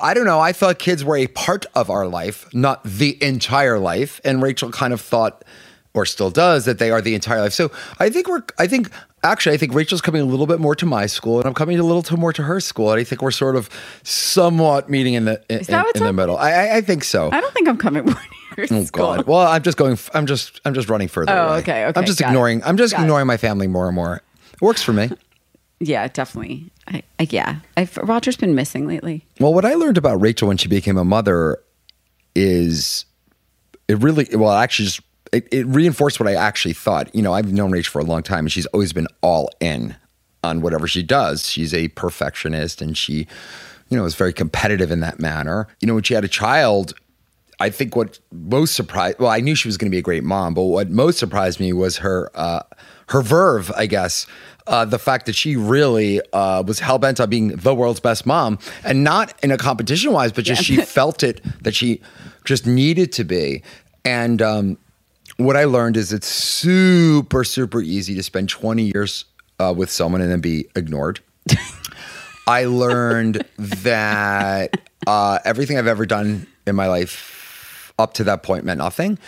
[0.00, 0.40] I don't know.
[0.40, 4.20] I thought kids were a part of our life, not the entire life.
[4.24, 5.42] And Rachel kind of thought,
[5.94, 7.54] or still does, that they are the entire life.
[7.54, 8.90] So I think we're, I think,
[9.30, 11.78] actually, I think Rachel's coming a little bit more to my school and I'm coming
[11.78, 12.90] a little to more to her school.
[12.92, 13.68] And I think we're sort of
[14.02, 16.16] somewhat meeting in the, in, Is that what's in the happening?
[16.16, 16.36] middle.
[16.38, 17.30] I, I, think so.
[17.32, 18.16] I don't think I'm coming more
[18.58, 19.16] Oh school.
[19.16, 19.26] God!
[19.26, 19.98] Well, I'm just going.
[20.14, 20.62] I'm just.
[20.64, 21.30] I'm just running further.
[21.30, 21.58] Oh, away.
[21.58, 22.30] okay, okay, I'm just got it.
[22.30, 22.62] ignoring.
[22.64, 23.04] I'm just Got it.
[23.04, 24.22] ignoring my family more and more.
[24.54, 25.10] It works for me.
[25.78, 26.70] Yeah, definitely.
[26.88, 27.56] I, I yeah.
[27.76, 29.26] I, Rodger's been missing lately.
[29.40, 31.58] Well, what I learned about Rachel when she became a mother
[32.34, 33.04] is
[33.88, 35.00] it really well actually just
[35.32, 37.14] it, it reinforced what I actually thought.
[37.14, 39.96] You know, I've known Rachel for a long time and she's always been all in
[40.42, 41.48] on whatever she does.
[41.48, 43.26] She's a perfectionist and she,
[43.88, 45.68] you know, is very competitive in that manner.
[45.80, 46.94] You know, when she had a child,
[47.58, 50.24] I think what most surprised well, I knew she was going to be a great
[50.24, 52.62] mom, but what most surprised me was her uh,
[53.08, 54.26] her verve, I guess.
[54.66, 58.26] Uh, the fact that she really uh, was hell bent on being the world's best
[58.26, 62.00] mom, and not in a competition wise, but just she felt it that she
[62.44, 63.62] just needed to be.
[64.04, 64.78] And um,
[65.36, 69.24] what I learned is it's super super easy to spend twenty years
[69.58, 71.20] uh, with someone and then be ignored.
[72.46, 78.64] I learned that uh, everything I've ever done in my life up to that point
[78.64, 79.18] meant nothing.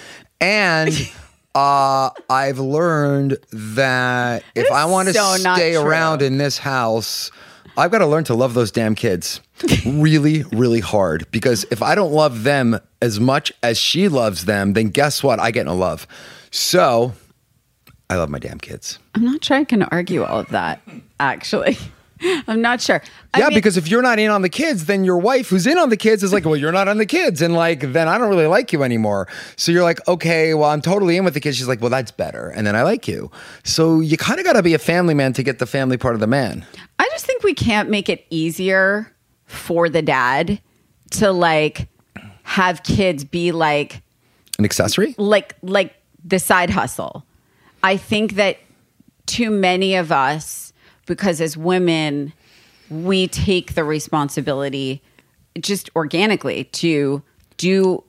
[0.40, 0.92] And
[1.54, 7.30] uh, I've learned that if I want to so stay around in this house,
[7.78, 9.40] I've got to learn to love those damn kids
[9.86, 11.26] really, really hard.
[11.30, 15.38] Because if I don't love them as much as she loves them, then guess what?
[15.38, 16.06] I get no love.
[16.50, 17.12] So
[18.10, 18.98] I love my damn kids.
[19.14, 20.80] I'm not sure I can argue all of that,
[21.20, 21.78] actually.
[22.48, 23.02] I'm not sure.
[23.34, 25.66] I yeah, mean- because if you're not in on the kids, then your wife who's
[25.66, 27.40] in on the kids is like, well, you're not on the kids.
[27.42, 29.28] And like, then I don't really like you anymore.
[29.56, 31.56] So you're like, okay, well, I'm totally in with the kids.
[31.56, 32.48] She's like, well, that's better.
[32.48, 33.30] And then I like you.
[33.64, 36.14] So you kind of got to be a family man to get the family part
[36.14, 36.64] of the man.
[36.98, 39.12] I just think we can't make it easier
[39.46, 40.60] for the dad
[41.12, 41.88] to like
[42.42, 44.02] have kids be like
[44.58, 45.14] An accessory?
[45.18, 45.94] like like
[46.24, 47.24] the side hustle.
[47.82, 48.58] I think that
[49.26, 50.67] too many of us
[51.08, 52.32] because as women
[52.90, 55.02] we take the responsibility
[55.58, 57.22] just organically to
[57.56, 58.02] do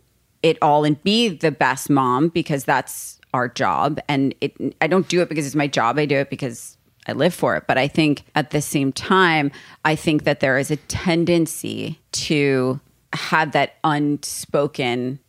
[0.43, 3.99] it all and be the best mom because that's our job.
[4.07, 5.97] And it I don't do it because it's my job.
[5.97, 6.77] I do it because
[7.07, 7.65] I live for it.
[7.67, 9.51] But I think at the same time
[9.83, 12.79] I think that there is a tendency to
[13.13, 15.19] have that unspoken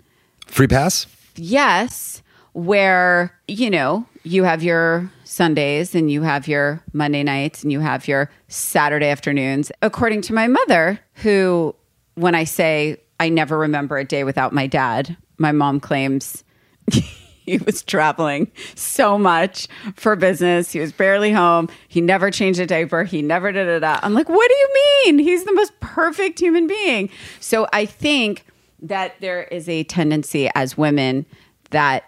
[0.47, 1.07] Free pass?
[1.37, 7.71] yes where you know you have your sundays and you have your monday nights and
[7.71, 11.75] you have your saturday afternoons according to my mother who
[12.15, 16.43] when i say i never remember a day without my dad my mom claims
[16.91, 19.67] he was traveling so much
[19.97, 20.71] for business.
[20.71, 21.69] He was barely home.
[21.89, 23.03] He never changed a diaper.
[23.03, 24.01] He never da da da.
[24.03, 24.69] I'm like what do you
[25.05, 25.19] mean?
[25.19, 27.11] He's the most perfect human being.
[27.41, 28.45] So i think
[28.83, 31.27] that there is a tendency as women
[31.71, 32.05] that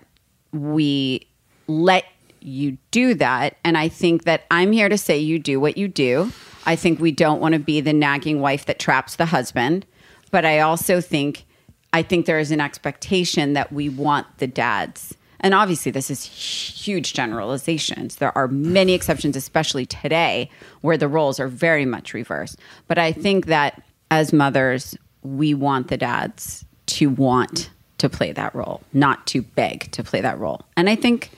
[0.52, 1.26] we
[1.66, 2.04] let
[2.44, 3.56] you do that.
[3.64, 6.32] And I think that I'm here to say you do what you do.
[6.66, 9.86] I think we don't want to be the nagging wife that traps the husband.
[10.30, 11.44] But I also think,
[11.92, 15.16] I think there is an expectation that we want the dads.
[15.40, 18.16] And obviously, this is huge generalizations.
[18.16, 20.48] There are many exceptions, especially today,
[20.82, 22.58] where the roles are very much reversed.
[22.86, 28.54] But I think that as mothers, we want the dads to want to play that
[28.54, 30.62] role, not to beg to play that role.
[30.76, 31.30] And I think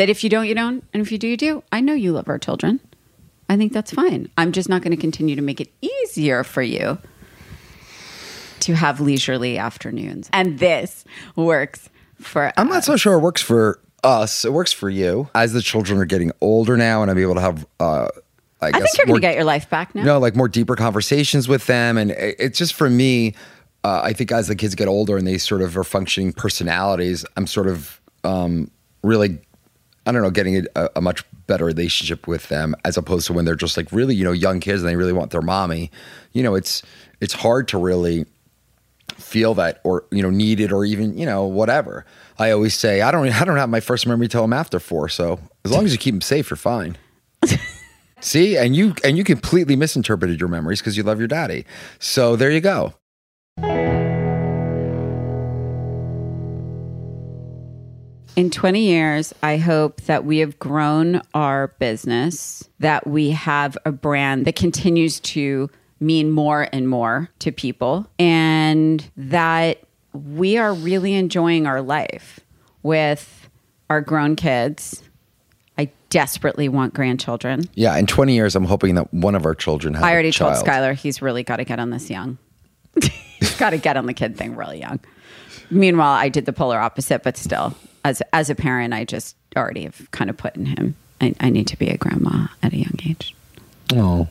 [0.00, 0.82] that if you don't, you don't.
[0.94, 1.62] And if you do, you do.
[1.72, 2.80] I know you love our children.
[3.50, 4.30] I think that's fine.
[4.38, 6.96] I'm just not going to continue to make it easier for you
[8.60, 10.30] to have leisurely afternoons.
[10.32, 11.04] And this
[11.36, 14.44] works for I'm not so sure it works for us.
[14.46, 15.28] It works for you.
[15.34, 18.08] As the children are getting older now, and I'm able to have, uh,
[18.62, 20.02] I, I guess, think you're more, to get your life back now.
[20.02, 23.34] no, like more deeper conversations with them, and it- it's just for me.
[23.82, 27.24] Uh, I think as the kids get older and they sort of are functioning personalities,
[27.36, 28.70] I'm sort of um,
[29.02, 29.38] really,
[30.10, 33.44] I don't know, getting a, a much better relationship with them as opposed to when
[33.44, 35.92] they're just like really, you know, young kids and they really want their mommy.
[36.32, 36.82] You know, it's
[37.20, 38.26] it's hard to really
[39.12, 42.04] feel that or you know need it or even you know whatever.
[42.40, 45.08] I always say I don't I don't have my first memory till I'm after four.
[45.08, 46.98] So as long as you keep them safe, you're fine.
[48.20, 51.66] See, and you and you completely misinterpreted your memories because you love your daddy.
[52.00, 52.94] So there you go.
[58.40, 63.92] In 20 years, I hope that we have grown our business, that we have a
[63.92, 65.68] brand that continues to
[66.00, 69.80] mean more and more to people, and that
[70.14, 72.40] we are really enjoying our life
[72.82, 73.50] with
[73.90, 75.02] our grown kids.
[75.76, 77.68] I desperately want grandchildren.
[77.74, 80.54] Yeah, in 20 years, I'm hoping that one of our children has I already told.
[80.54, 82.38] Skyler he's really got to get on this young.
[83.38, 84.98] he's got to get on the kid thing really young.
[85.70, 87.74] Meanwhile, I did the polar opposite, but still,
[88.04, 90.96] as as a parent, I just already have kind of put in him.
[91.20, 93.34] I, I need to be a grandma at a young age.
[93.92, 94.28] Oh.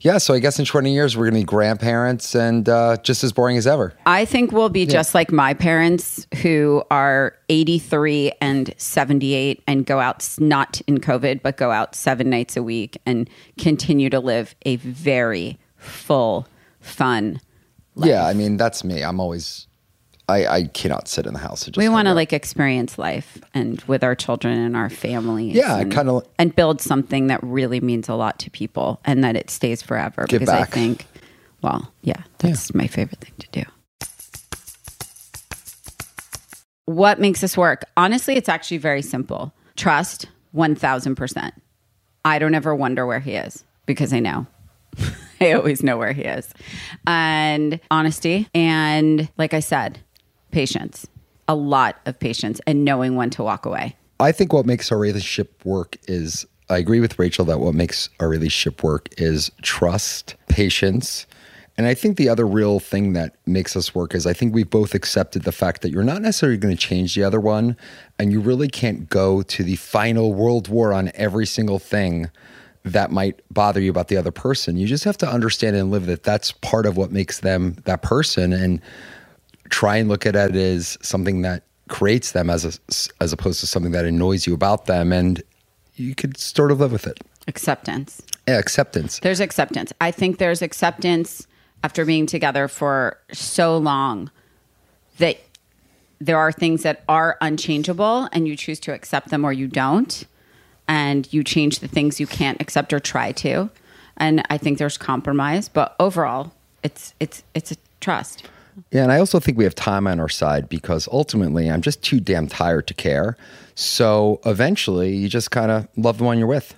[0.00, 3.24] Yeah, so I guess in 20 years, we're going to be grandparents and uh, just
[3.24, 3.94] as boring as ever.
[4.04, 10.00] I think we'll be just like my parents who are 83 and 78 and go
[10.00, 14.54] out, not in COVID, but go out seven nights a week and continue to live
[14.66, 16.46] a very full,
[16.80, 17.40] fun
[17.96, 18.08] Life.
[18.08, 19.02] Yeah, I mean, that's me.
[19.02, 19.68] I'm always,
[20.28, 21.64] I, I cannot sit in the house.
[21.66, 25.54] just we want to like experience life and with our children and our families.
[25.54, 29.36] Yeah, and, kinda- and build something that really means a lot to people and that
[29.36, 30.26] it stays forever.
[30.28, 31.06] Because I think,
[31.62, 33.62] well, yeah, that's my favorite thing to do.
[36.86, 37.84] What makes this work?
[37.96, 39.54] Honestly, it's actually very simple.
[39.76, 41.54] Trust, one thousand percent.
[42.24, 44.46] I don't ever wonder where he is because I know.
[45.40, 46.52] I always know where he is.
[47.06, 48.48] And honesty.
[48.54, 49.98] And like I said,
[50.54, 51.06] patience.
[51.48, 53.96] A lot of patience and knowing when to walk away.
[54.20, 58.08] I think what makes our relationship work is I agree with Rachel that what makes
[58.20, 61.26] our relationship work is trust, patience.
[61.76, 64.70] And I think the other real thing that makes us work is I think we've
[64.70, 67.76] both accepted the fact that you're not necessarily going to change the other one.
[68.18, 72.30] And you really can't go to the final world war on every single thing
[72.84, 74.76] that might bother you about the other person.
[74.76, 78.02] You just have to understand and live that that's part of what makes them that
[78.02, 78.52] person.
[78.52, 78.80] And
[79.74, 82.72] try and look at it as something that creates them as a,
[83.20, 85.42] as opposed to something that annoys you about them and
[85.96, 87.18] you could sort of live with it
[87.48, 88.22] Acceptance.
[88.46, 89.92] yeah, acceptance There's acceptance.
[90.00, 91.48] I think there's acceptance
[91.82, 94.30] after being together for so long
[95.18, 95.38] that
[96.20, 100.24] there are things that are unchangeable and you choose to accept them or you don't.
[100.86, 103.70] And you change the things you can't accept or try to.
[104.16, 106.52] And I think there's compromise, but overall
[106.82, 108.44] it's it's it's a trust.
[108.90, 112.02] Yeah and i also think we have time on our side because ultimately i'm just
[112.02, 113.36] too damn tired to care
[113.74, 116.74] so eventually you just kind of love the one you're with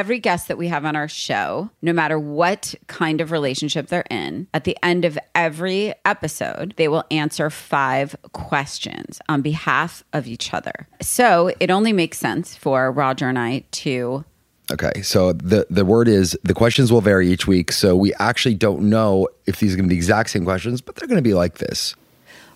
[0.00, 4.02] every guest that we have on our show, no matter what kind of relationship they're
[4.10, 10.26] in, at the end of every episode, they will answer five questions on behalf of
[10.26, 10.88] each other.
[11.02, 14.24] So it only makes sense for Rodger and I to
[14.72, 18.54] Okay, so the the word is the questions will vary each week, so we actually
[18.54, 21.16] don't know if these are going to be the exact same questions, but they're going
[21.16, 21.94] to be like this.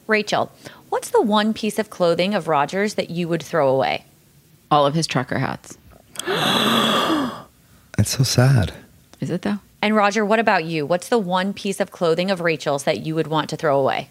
[0.07, 0.53] Rachel,
[0.91, 4.05] what's the one piece of clothing of Rodger's that you would throw away?
[4.75, 5.79] all of his trucker hats.
[6.27, 8.73] That's so sad.
[9.21, 9.61] Is it though?
[9.81, 10.85] And Rodger, what about you?
[10.85, 14.09] What's the one piece of clothing of Rachel's that you would want to throw away?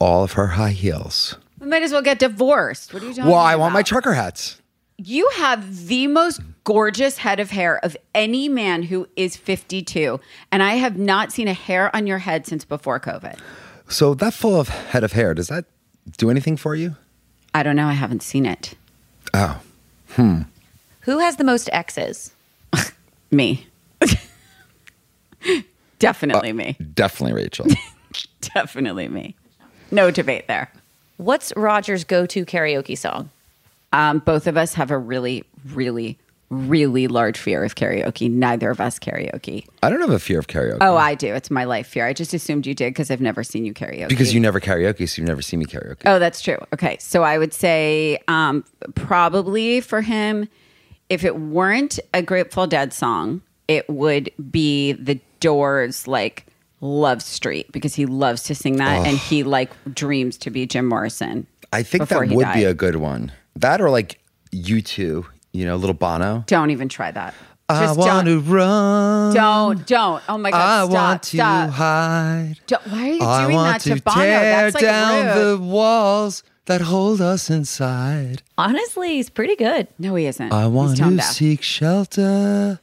[0.00, 1.36] All of her high heels.
[1.60, 2.92] We might as well get divorced.
[2.92, 4.60] What are you talking Well, I want my trucker hats.
[4.96, 10.20] You have the most gorgeous head of hair of any man who is 52.
[10.52, 13.38] And I have not seen a hair on your head since before COVID.
[13.88, 15.64] So that full of head of hair, does that
[16.16, 16.96] do anything for you?
[17.52, 17.86] I don't know.
[17.88, 18.74] I haven't seen it.
[19.32, 19.60] Oh,
[20.10, 20.42] hmm.
[21.00, 22.32] Who has the most exes?
[23.30, 23.66] Me.
[25.98, 26.76] Definitely uh, me.
[26.94, 27.66] definitely Rachel.
[28.40, 29.34] Definitely me.
[29.90, 30.70] No debate there.
[31.16, 33.30] What's Rodger's go to karaoke song?
[33.94, 36.18] Um, both of us have a really, really,
[36.50, 38.30] really large fear of karaoke.
[38.30, 39.66] Neither of us karaoke.
[39.82, 40.78] I don't have a fear of karaoke.
[40.80, 41.32] Oh, I do.
[41.32, 42.06] It's my life fear.
[42.06, 44.08] I just assumed you did because I've never seen you karaoke.
[44.08, 46.02] because you never karaoke, so you've never seen me karaoke.
[46.06, 46.58] Oh, that's true.
[46.72, 46.96] Okay.
[46.98, 48.64] So I would say um,
[48.94, 50.48] probably for him,
[51.08, 56.46] if it weren't a Grateful Dead song, it would be the Doors like
[56.80, 60.86] Love Street because he loves to sing that and he like dreams to be Jim
[60.86, 61.46] Morrison.
[61.72, 63.32] I think that would be a good one.
[63.56, 64.20] That or like
[64.52, 66.44] U2, you know, little Bono.
[66.46, 67.34] Don't even try that.
[67.68, 69.34] I Just want don't, to run.
[69.34, 70.22] don't, don't.
[70.28, 70.60] Oh my God.
[70.60, 71.70] I stop, want to stop.
[71.70, 72.54] hide.
[72.66, 74.16] Don't- why are you I doing want that to, to Bono?
[74.20, 74.40] tear
[74.70, 75.46] That's like down rude.
[75.46, 78.42] the walls that hold us inside.
[78.58, 79.88] Honestly, he's pretty good.
[79.98, 80.52] no, he isn't.
[80.52, 81.26] I He's want tone to deaf.
[81.26, 82.80] seek shelter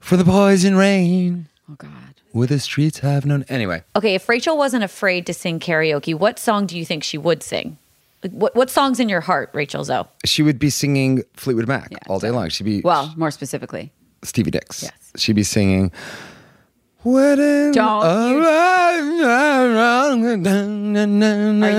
[0.00, 1.90] from the poison rain Oh God.
[2.32, 3.44] where the streets have known.
[3.48, 7.18] Anyway, Okay, if Rachel wasn't afraid to sing karaoke, what song do you think she
[7.18, 7.76] would sing?
[8.22, 10.04] Like, what, what song's in your heart, Rachel Zoe?
[10.24, 12.48] she would be singing Fleetwood Mac all day long.
[12.48, 13.92] She'd be Well, more specifically,
[14.22, 14.82] Stevie Nicks.
[14.82, 15.12] Yes.
[15.16, 15.92] She'd be singing.
[17.04, 18.02] Wedding Don't
[18.32, 18.98] you- Are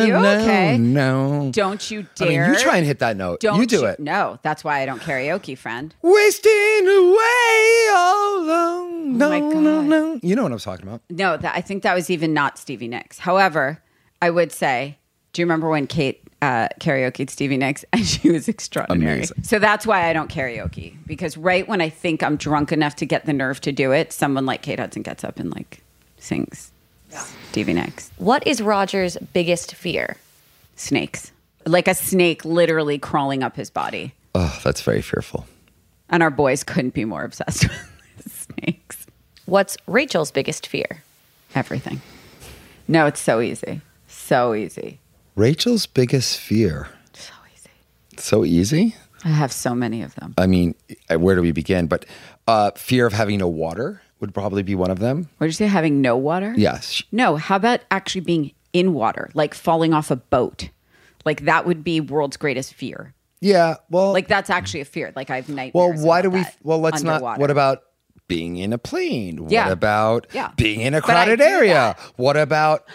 [0.06, 0.78] you okay?
[0.78, 1.50] No.
[1.54, 2.54] don't you I mean, dare.
[2.54, 3.42] you try and hit that note.
[3.42, 4.00] Don't you do it.
[4.00, 5.94] No, that's why I don't karaoke, friend.
[6.02, 9.22] Wasting away all alone.
[9.22, 9.86] Oh no, Oh my no, God.
[9.86, 10.20] no.
[10.22, 11.02] You know what I'm talking about.
[11.10, 13.20] No, that, I think that was even not Stevie Nicks.
[13.20, 13.82] However,
[14.22, 14.98] I would say,
[15.34, 19.18] do you remember when Kate uh, karaokeed Stevie Nicks and she was extraordinary?
[19.18, 19.44] Amazing.
[19.44, 23.06] So that's why I don't karaoke because right when I think I'm drunk enough to
[23.06, 25.84] get the nerve to do it, someone like Kate Hudson gets up and like
[26.18, 26.72] sings
[27.50, 28.12] Stevie Nicks.
[28.18, 30.18] What is Rodger's biggest fear?
[30.76, 31.32] Snakes.
[31.66, 34.14] Like a snake literally crawling up his body.
[34.36, 35.48] Oh, that's very fearful.
[36.10, 37.68] And our boys couldn't be more obsessed
[38.18, 39.06] with snakes.
[39.46, 41.04] What's Rachel's biggest fear?
[41.56, 42.02] Everything.
[42.88, 43.82] No, it's so easy.
[44.08, 45.00] So easy.
[45.38, 46.88] Rachel's biggest fear.
[47.14, 47.70] So easy.
[48.18, 48.96] So easy.
[49.24, 50.34] I have so many of them.
[50.38, 50.74] I mean,
[51.12, 51.86] uh, where do we begin?
[51.86, 52.06] But
[52.48, 55.30] uh, fear of having no water would probably be one of them.
[55.38, 55.68] What did you say?
[55.68, 56.56] Having no water?
[56.58, 57.04] Yes.
[57.12, 57.36] No.
[57.36, 60.70] How about actually being in water, like falling off a boat?
[61.24, 63.14] Like that would be world's greatest fear.
[63.40, 63.76] Yeah.
[63.92, 65.14] Well, Like that's actually a fear.
[65.16, 65.74] Like I have nightmares.
[65.74, 66.44] well, why do we?
[66.64, 67.16] Well, let's not.
[67.16, 67.42] underwater.
[67.42, 67.84] What about
[68.28, 69.46] being in a plane?
[69.50, 69.66] Yeah.
[69.66, 70.52] What about Yeah.
[70.58, 71.74] being in a crowded area?
[71.74, 72.00] that.
[72.16, 72.88] What about?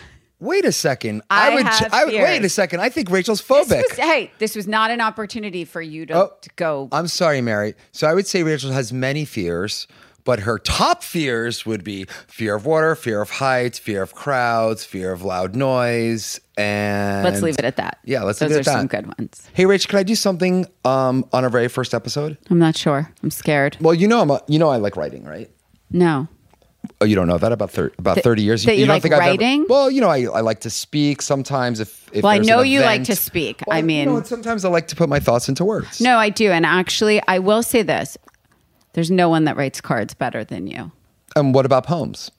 [0.42, 1.22] Wait a second.
[1.30, 1.66] I would.
[1.66, 2.80] I would wait a second.
[2.80, 3.82] I think Rachel's This phobic.
[3.90, 6.88] was, hey, this was not an opportunity for you to, Oh, to go.
[6.90, 7.74] I'm sorry, Mary.
[7.92, 9.86] So I would say Rachel has many fears,
[10.24, 14.84] but her top fears would be fear of water, fear of heights, fear of crowds,
[14.84, 17.98] fear of loud noise, and let's leave it at that.
[18.04, 18.70] Yeah, let's Those leave it at that.
[18.72, 19.48] Those are some good ones.
[19.52, 22.36] Hey, Rach, can I do something um, on our very first episode?
[22.50, 23.12] I'm not sure.
[23.22, 23.76] I'm scared.
[23.80, 25.50] Well, you know, I'm a, you know, I like writing, right?
[25.90, 26.26] No.
[27.00, 28.64] Oh, you don't know that about thir- about That- thirty years.
[28.64, 29.66] that you don't like think I've ever- writing?
[29.68, 31.78] well, you know, I, I like to speak sometimes.
[31.80, 33.62] If, if Well, I know you like to speak.
[33.66, 36.00] Well, I you mean- know, sometimes I like to put my thoughts into words.
[36.00, 36.50] No, I do.
[36.50, 38.16] And actually, I will say this
[38.94, 40.90] there's no one that writes cards better than you.
[41.36, 42.30] And what about poems?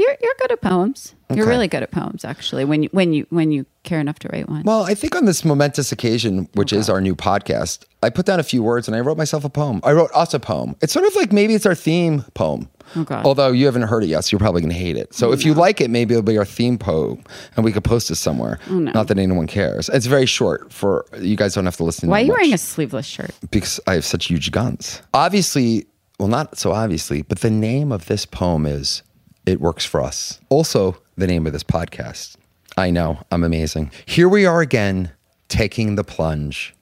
[0.00, 1.14] You're you're good at poems.
[1.34, 2.64] You're really good at poems, actually.
[2.64, 4.62] When you when you when you care enough to write one.
[4.62, 8.40] Well, I think on this momentous occasion, which is our new podcast, I put down
[8.40, 9.80] a few words and I wrote myself a poem.
[9.84, 10.74] I wrote us a poem.
[10.80, 12.70] It's sort of like maybe it's our theme poem.
[12.96, 13.20] Oh, okay.
[13.24, 15.12] Although you haven't heard it yet, so you're probably going to hate it.
[15.12, 17.22] So oh, if you like it, maybe it'll be our theme poem
[17.56, 18.58] and we could post it somewhere.
[18.70, 18.92] Oh, no.
[18.92, 19.90] Not that anyone cares.
[19.90, 22.10] It's very short for you guys don't have to listen to it.
[22.10, 23.32] Why are you much wearing a sleeveless shirt?
[23.50, 25.02] because I have such huge guns.
[25.14, 25.86] Obviously,
[26.18, 29.02] well, not so obviously, but the name of this poem is
[29.46, 30.40] It Works for Us.
[30.48, 32.36] Also, the name of this podcast.
[32.76, 33.90] I know, I'm amazing.
[34.06, 35.12] Here we are again,
[35.48, 36.74] taking the plunge.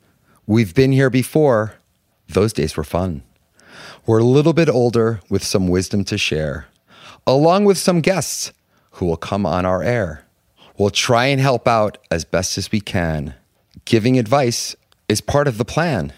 [0.47, 1.75] We've been here before.
[2.29, 3.23] Those days were fun.
[4.07, 6.67] We're a little bit older with some wisdom to share,
[7.27, 8.53] along with some guests
[8.93, 10.25] who will come on our air.
[10.77, 13.35] We'll try and help out as best as we can.
[13.85, 14.77] Giving advice
[15.09, 16.13] is part of the plan.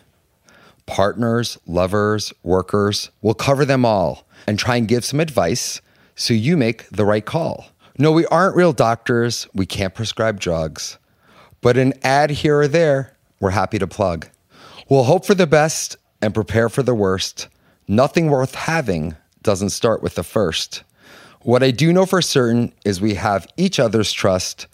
[0.87, 5.81] Partners, lovers, workers, we'll cover them all and try and give some advice
[6.21, 7.65] so you make the right call.
[7.99, 9.49] No, we aren't real doctors.
[9.55, 10.99] We can't prescribe drugs.
[11.63, 14.29] But an ad here or there, we're happy to plug.
[14.91, 17.49] We'll hope for the best and prepare for the worst.
[17.89, 20.83] Nothing worth having doesn't start with the first.
[21.41, 24.67] What I do know for certain is we have each other's trust.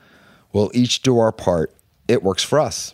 [0.52, 1.72] We'll each do our part.
[2.08, 2.92] It works for us.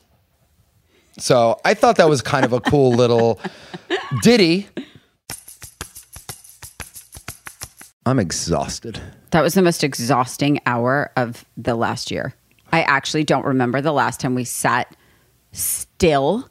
[1.17, 3.41] So I thought that was kind of a cool little
[4.21, 4.69] ditty.
[8.05, 9.01] I'm exhausted.
[9.31, 12.35] That was the most exhausting hour of the last year.
[12.73, 14.97] I actually don't remember the last time we sat
[15.53, 16.49] still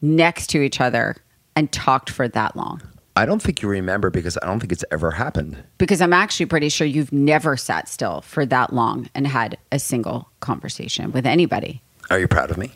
[0.00, 1.16] next to each other
[1.54, 2.80] and talked for that long.
[3.16, 5.62] I don't think you remember because I don't think it's ever happened.
[5.76, 9.78] Because I'm actually pretty sure you've never sat still for that long and had a
[9.80, 11.82] single conversation with anybody.
[12.10, 12.70] Are you proud of me?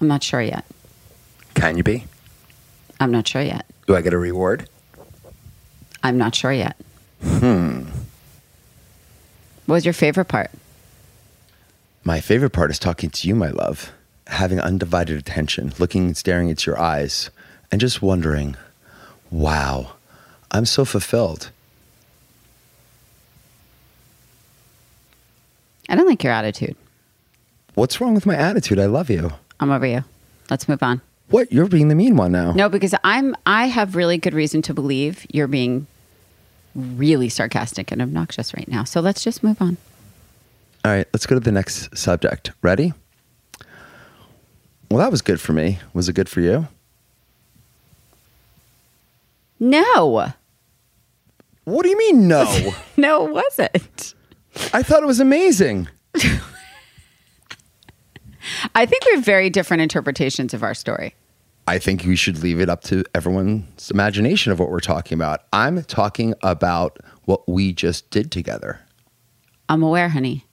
[0.00, 0.66] I'm not sure yet.
[1.54, 2.04] Can you be?
[3.00, 3.64] I'm not sure yet.
[3.86, 4.68] Do I get a reward?
[6.02, 6.76] I'm not sure yet.
[7.22, 7.82] Hmm.
[9.66, 10.50] What was your favorite part?
[12.04, 13.92] My favorite part is talking to you, my love,
[14.26, 17.30] having undivided attention, looking and staring into your eyes,
[17.70, 18.56] and just wondering,
[19.30, 19.92] wow,
[20.50, 21.50] I'm so fulfilled.
[25.88, 26.76] I don't like your attitude.
[27.74, 28.78] What's wrong with my attitude?
[28.78, 29.32] I love you.
[29.60, 30.04] I'm over you.
[30.50, 31.00] Let's move on.
[31.28, 31.52] What?
[31.52, 32.52] You're being the mean one now.
[32.52, 35.86] No, because I'm I have really good reason to believe you're being
[36.74, 38.84] really sarcastic and obnoxious right now.
[38.84, 39.76] So let's just move on.
[40.84, 42.50] All right, let's go to the next subject.
[42.62, 42.92] Ready?
[44.90, 45.78] Well, that was good for me.
[45.94, 46.68] Was it good for you?
[49.60, 50.32] No.
[51.64, 52.72] What do you mean, no?
[52.96, 54.14] No, it wasn't.
[54.74, 55.88] I thought it was amazing.
[58.74, 61.14] I think we have very different interpretations of our story.
[61.72, 65.44] I think we should leave it up to everyone's imagination of what we're talking about.
[65.54, 68.80] I'm talking about what we just did together.
[69.70, 70.44] I'm aware, honey.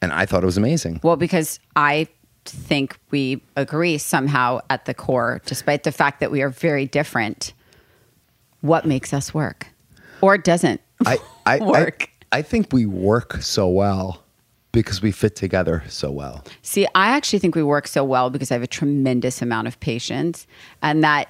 [0.00, 1.00] And I thought it was amazing.
[1.02, 2.06] Well, because I
[2.44, 7.52] think we agree somehow at the core, despite the fact that we are very different.
[8.60, 9.66] What makes us work
[10.20, 12.10] or doesn't I, I, work?
[12.30, 14.22] I, I think we work so well
[14.72, 16.44] because we fit together so well.
[16.62, 19.78] See, I actually think we work so well because I have a tremendous amount of
[19.80, 20.46] patience.
[20.82, 21.28] And that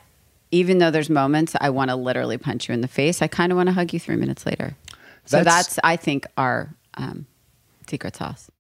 [0.51, 3.53] even though there's moments I want to literally punch you in the face, I kind
[3.53, 4.76] of want to hug you three minutes later.
[5.24, 7.26] So That's- that's, I think, our um,
[7.88, 8.51] secret sauce.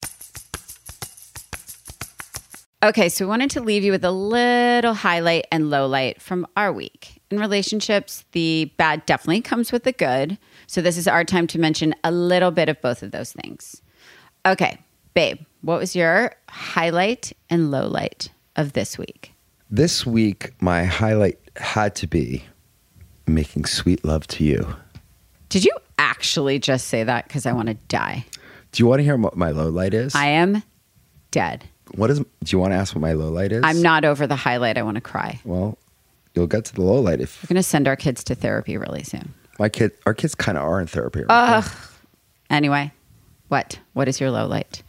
[2.82, 6.46] Okay, so we wanted to leave you with a little highlight and low light from
[6.56, 7.20] our week.
[7.30, 10.38] In relationships, the bad definitely comes with the good.
[10.66, 13.82] So this is our time to mention a little bit of both of those things.
[14.46, 14.78] Okay,
[15.14, 19.32] babe, what was your highlight and low light of this week?
[19.70, 22.44] This week, my highlight had to be
[23.26, 24.74] making sweet love to you.
[25.50, 27.28] Did you actually just say that?
[27.28, 28.24] Because I want to die.
[28.72, 30.14] Do you want to hear what my low light is?
[30.14, 30.62] I am
[31.30, 31.64] dead.
[31.94, 32.18] what is?
[32.20, 33.62] Do you want to ask what my low light is?
[33.64, 34.78] I'm not over the highlight.
[34.78, 35.40] I want to cry.
[35.44, 35.76] Well,
[36.34, 38.76] you'll get to the low light if We're going to send our kids to therapy
[38.76, 39.34] really soon.
[39.58, 39.92] my kid.
[40.06, 41.20] Our kids kind of are in therapy.
[41.20, 41.64] Right now.
[42.48, 42.92] Anyway,
[43.50, 43.80] what?
[43.92, 44.82] What is your low light?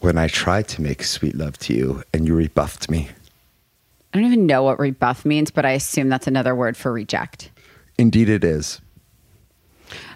[0.00, 3.10] When I tried to make sweet love to you and you rebuffed me.
[4.14, 7.50] I don't even know what rebuff means, but I assume that's another word for reject.
[7.98, 8.80] Indeed, it is.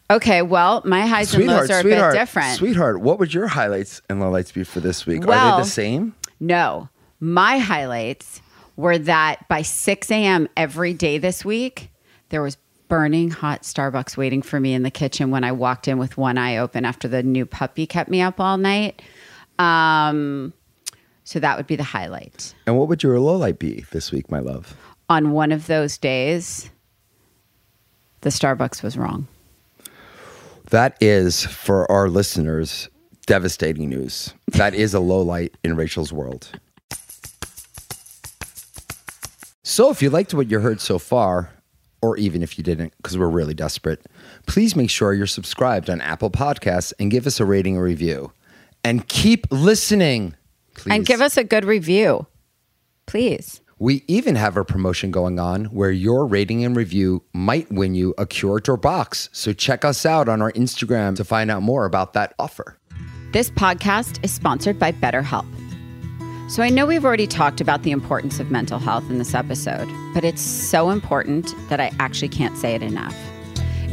[0.09, 2.57] Okay, well, my highs and lows are a bit different.
[2.57, 5.27] Sweetheart, what would your highlights and lowlights be for this week?
[5.27, 6.15] are they the same?
[6.39, 8.41] No, my highlights
[8.77, 10.49] were that by 6 a.m.
[10.57, 11.91] every day this week,
[12.29, 12.57] there was
[12.89, 16.39] burning hot Starbucks waiting for me in the kitchen when I walked in with one
[16.39, 19.03] eye open after the new puppy kept me up all night.
[19.59, 20.53] Um,
[21.25, 22.55] so that would be the highlight.
[22.67, 24.77] And what would your low light be this week, my love?
[25.09, 26.71] On one of those days,
[28.21, 29.27] the Starbucks was wrong.
[30.71, 32.89] That is for our listeners
[33.27, 34.35] devastating news.
[34.49, 36.51] That is a low light in Rachel's world.
[39.63, 41.51] So, if you liked what you heard so far,
[42.07, 44.07] or even if you didn't, because we're really desperate,
[44.47, 48.33] please make sure you're subscribed on Apple Podcasts and give us a rating or review.
[48.85, 50.37] And keep listening,
[50.75, 50.93] please.
[50.93, 52.27] And give us a good review,
[53.07, 53.61] please.
[53.79, 58.15] We even have a promotion going on where your rating and review might win you
[58.17, 59.29] a Curator box.
[59.33, 62.79] So check us out on our Instagram to find out more about that offer.
[63.33, 65.45] This podcast is sponsored by BetterHelp.
[66.49, 69.89] So, I know we've already talked about the importance of mental health in this episode,
[70.15, 73.17] but it's so important that I actually can't say it enough.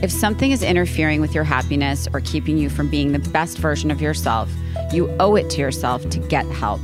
[0.04, 3.90] If something is interfering with your happiness or keeping you from being the best version
[3.90, 4.52] of yourself,
[4.92, 6.80] you owe it to yourself to get help.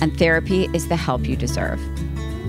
[0.00, 1.78] And therapy is the help you deserve.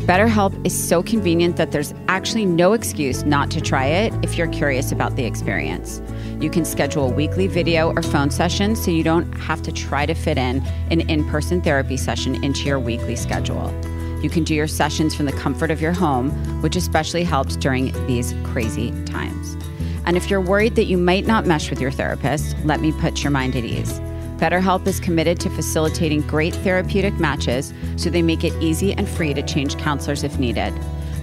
[0.07, 4.47] BetterHelp is so convenient that there's actually no excuse not to try it if you're
[4.47, 6.01] curious about the experience.
[6.39, 10.13] You can schedule weekly video or phone sessions so you don't have to try to
[10.13, 13.73] fit in an in person therapy session into your weekly schedule.
[14.21, 17.91] You can do your sessions from the comfort of your home, which especially helps during
[18.07, 19.57] these crazy times.
[20.05, 23.21] And if you're worried that you might not mesh with your therapist, let me put
[23.21, 23.99] your mind at ease.
[24.37, 29.33] BetterHelp is committed to facilitating great therapeutic matches so they make it easy and free
[29.33, 30.73] to change counselors if needed.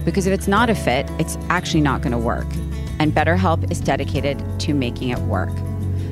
[0.05, 2.45] Because if it's not a fit, it's actually not going to work.
[2.99, 5.51] And BetterHelp is dedicated to making it work.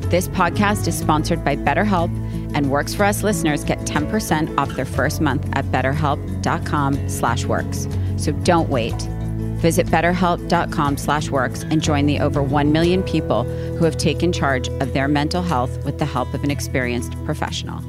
[0.09, 2.11] This podcast is sponsored by BetterHelp,
[2.53, 7.87] and Works for Us listeners get 10% off their first month at betterhelp.com/works.
[8.17, 9.09] So don't wait.
[9.57, 13.45] Visit betterhelp.com/works and join the over 1 million people
[13.77, 17.81] who have taken charge of their mental health with the help of an experienced professional.